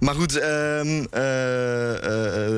[0.00, 1.20] Maar goed, ehm, eh,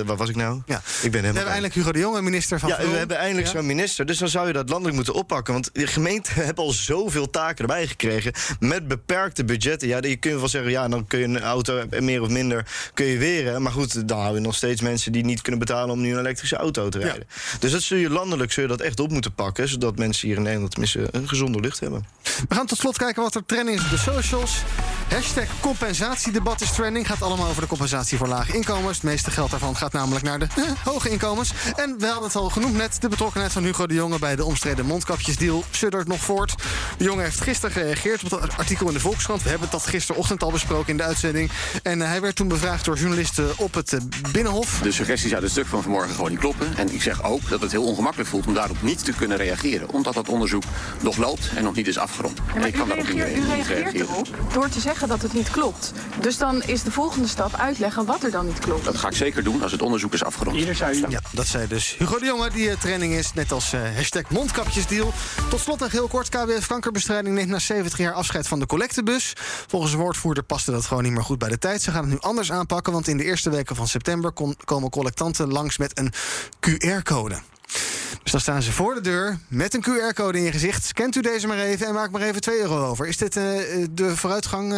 [0.06, 0.62] waar was ik nou?
[0.66, 0.76] Ja.
[0.76, 3.46] Ik ben We helemaal hebben eindelijk Hugo de Jonge, minister van Ja, we hebben eindelijk
[3.46, 3.52] Ja.
[3.52, 4.06] zo'n minister.
[4.06, 5.52] Dus dan zou je dat landelijk moeten oppakken.
[5.52, 8.32] Want de gemeenten hebben al zoveel taken erbij gekregen.
[8.60, 9.88] Met beperkte budgetten.
[9.88, 13.06] Ja, je kunt wel zeggen, ja, dan kun je een auto meer of minder kun
[13.06, 13.62] je weren.
[13.62, 16.18] Maar goed, dan hou je nog steeds mensen die niet kunnen betalen om nu een
[16.18, 17.26] elektrische auto te rijden.
[17.58, 19.68] Dus dat zul je landelijk zul je dat echt op moeten pakken.
[19.68, 22.06] Zodat mensen hier in Nederland tenminste een gezonde lucht hebben.
[22.48, 24.62] We gaan tot slot kijken wat er trending is op de socials.
[25.08, 27.06] Hashtag compensatiedebat is trending.
[27.06, 28.96] Gaat allemaal over de compensatie voor lage inkomens.
[28.96, 31.52] Het meeste geld daarvan gaat namelijk naar de eh, hoge inkomens.
[31.76, 33.00] En we hadden het al genoemd net.
[33.00, 36.54] De betrokkenheid van Hugo de Jonge bij de omstreden mondkapjesdeal suddert nog voort.
[36.98, 39.42] De Jonge heeft gisteren gereageerd op dat artikel in de Volkskrant.
[39.42, 41.50] We hebben dat gisterochtend al besproken in de uitzending.
[41.82, 44.00] En eh, hij werd toen bevraagd door journalisten op het eh,
[44.32, 44.80] Binnenhof.
[44.82, 46.76] De suggesties uit het stuk van vanmorgen gewoon niet kloppen.
[46.76, 49.91] En ik zeg ook dat het heel ongemakkelijk voelt om daarop niet te kunnen reageren.
[49.92, 50.62] Omdat dat onderzoek
[51.00, 52.38] nog loopt en nog niet is afgerond.
[52.54, 54.06] En ik kan daarop niet u re- niet reageert reageren.
[54.08, 55.92] erop door te zeggen dat het niet klopt.
[56.20, 58.84] Dus dan is de volgende stap uitleggen wat er dan niet klopt.
[58.84, 60.56] Dat ga ik zeker doen als het onderzoek is afgerond.
[61.10, 63.32] Ja, dat zei dus Hugo de Jonge, die eh, trending is.
[63.34, 65.12] Net als eh, hashtag mondkapjesdeal.
[65.48, 66.28] Tot slot nog heel kort.
[66.28, 69.32] KWF Kankerbestrijding neemt na 70 jaar afscheid van de collectebus.
[69.66, 71.82] Volgens een woordvoerder paste dat gewoon niet meer goed bij de tijd.
[71.82, 72.92] Ze gaan het nu anders aanpakken.
[72.92, 76.12] Want in de eerste weken van september kon- komen collectanten langs met een
[76.60, 77.38] QR-code.
[78.22, 80.84] Dus dan staan ze voor de deur met een QR-code in je gezicht.
[80.84, 83.06] Scant u deze maar even en maak maar even 2 euro over.
[83.06, 83.44] Is dit eh,
[83.90, 84.72] de vooruitgang,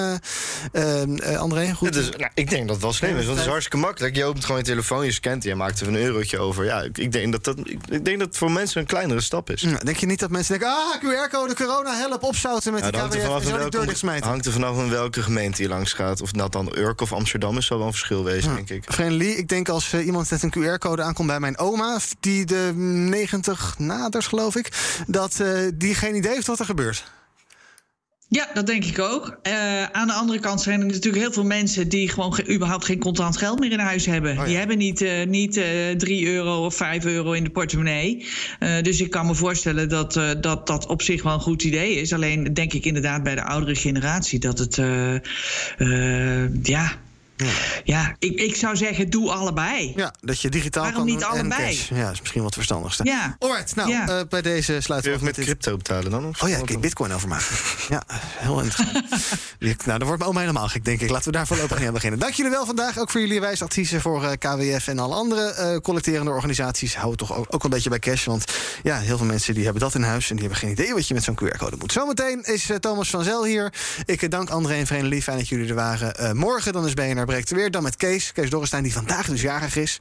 [0.72, 1.72] eh, eh, André?
[1.72, 1.88] Goed.
[1.88, 4.16] Het is, nou, ik denk dat het wel slim is, want het is hartstikke makkelijk.
[4.16, 6.64] Je opent gewoon je telefoon, je scant en maakt er een eurotje over.
[6.64, 9.20] Ja, ik, ik denk dat dat, ik, ik denk dat het voor mensen een kleinere
[9.20, 9.60] stap is.
[9.60, 10.76] Ja, denk je niet dat mensen denken...
[10.76, 13.14] ah, QR-code, corona, help, opzouten met Ja, die KWF...
[13.14, 14.28] er en zo deur welke, dichtsmijten.
[14.28, 16.20] hangt er vanaf in welke gemeente je langs gaat.
[16.20, 18.84] Of dat dan Urk of Amsterdam is, zal wel een verschil wezen, denk ik.
[18.92, 21.98] Friendly, ik denk als iemand met een QR-code aankomt bij mijn oma...
[22.20, 22.72] die de
[23.08, 24.68] 90 nadert, geloof ik...
[25.06, 27.12] dat eh, die geen idee heeft wat er gebeurt.
[28.28, 29.38] Ja, dat denk ik ook.
[29.42, 32.84] Eh, aan de andere kant zijn er natuurlijk heel veel mensen die gewoon ge- überhaupt
[32.84, 34.44] geen contant geld meer in huis hebben.
[34.46, 38.26] Die hebben niet, eh, niet eh 3 euro of 5 euro in de portemonnee.
[38.82, 42.12] Dus ik kan me voorstellen dat, dat dat op zich wel een goed idee is.
[42.12, 44.78] Alleen denk ik inderdaad bij de oudere generatie dat het.
[44.78, 45.14] eh,
[47.36, 47.46] ja.
[47.84, 49.92] Ja, ik, ik zou zeggen, doe allebei.
[49.96, 51.62] Ja, dat je digitaal Waarom kan niet allebei?
[51.62, 51.88] en cash.
[51.88, 53.04] Ja, is misschien wat verstandigste.
[53.04, 53.36] Ja.
[53.38, 54.08] Alright, nou, Ja.
[54.08, 56.24] eh, bij deze sluiten we af met met crypto betalen dan?
[56.26, 57.46] Of Oh ja, kijk, bitcoin overmaken.
[57.88, 59.04] ja, heel interessant.
[59.58, 61.10] Ik- nou, dan wordt mijn oma helemaal gek, denk ik.
[61.10, 62.18] Laten we daar voorlopig niet aan beginnen.
[62.20, 62.98] Dank jullie wel vandaag.
[62.98, 66.96] Ook voor jullie wijsadviezen voor eh, KWF en alle andere eh, collecterende organisaties.
[66.96, 68.24] Hou het toch ook, ook een beetje bij cash.
[68.24, 68.44] Want
[68.82, 70.30] ja, heel veel mensen die hebben dat in huis...
[70.30, 71.92] en die hebben geen idee wat je met zo'n QR-code moet.
[71.92, 73.72] Zometeen is Thomas van Zel hier.
[74.04, 75.24] Ik dank André en Vreemde Lief.
[75.24, 76.16] Fijn dat jullie er waren.
[76.16, 77.70] Eh, morgen dan is BNR Breekt er weer.
[77.70, 78.32] Dan met Kees.
[78.32, 80.00] Kees Dorrestein, die vandaag dus jarig is.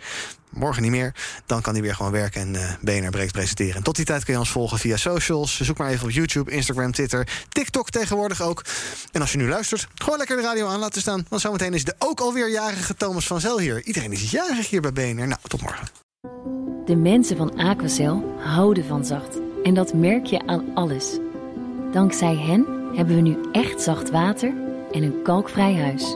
[0.49, 1.15] Morgen niet meer.
[1.45, 3.75] Dan kan hij weer gewoon werken en BNR Breekt presenteren.
[3.75, 5.59] En tot die tijd kun je ons volgen via socials.
[5.61, 8.63] Zoek maar even op YouTube, Instagram, Twitter, TikTok tegenwoordig ook.
[9.11, 11.25] En als je nu luistert, gewoon lekker de radio aan laten staan.
[11.29, 13.83] Want zometeen is de ook alweer jarige Thomas van Zel hier.
[13.83, 15.27] Iedereen is jarig hier bij BNR.
[15.27, 15.87] Nou, tot morgen.
[16.85, 19.37] De mensen van Aquacel houden van zacht.
[19.63, 21.17] En dat merk je aan alles.
[21.91, 22.65] Dankzij hen
[22.95, 24.53] hebben we nu echt zacht water
[24.91, 26.15] en een kalkvrij huis.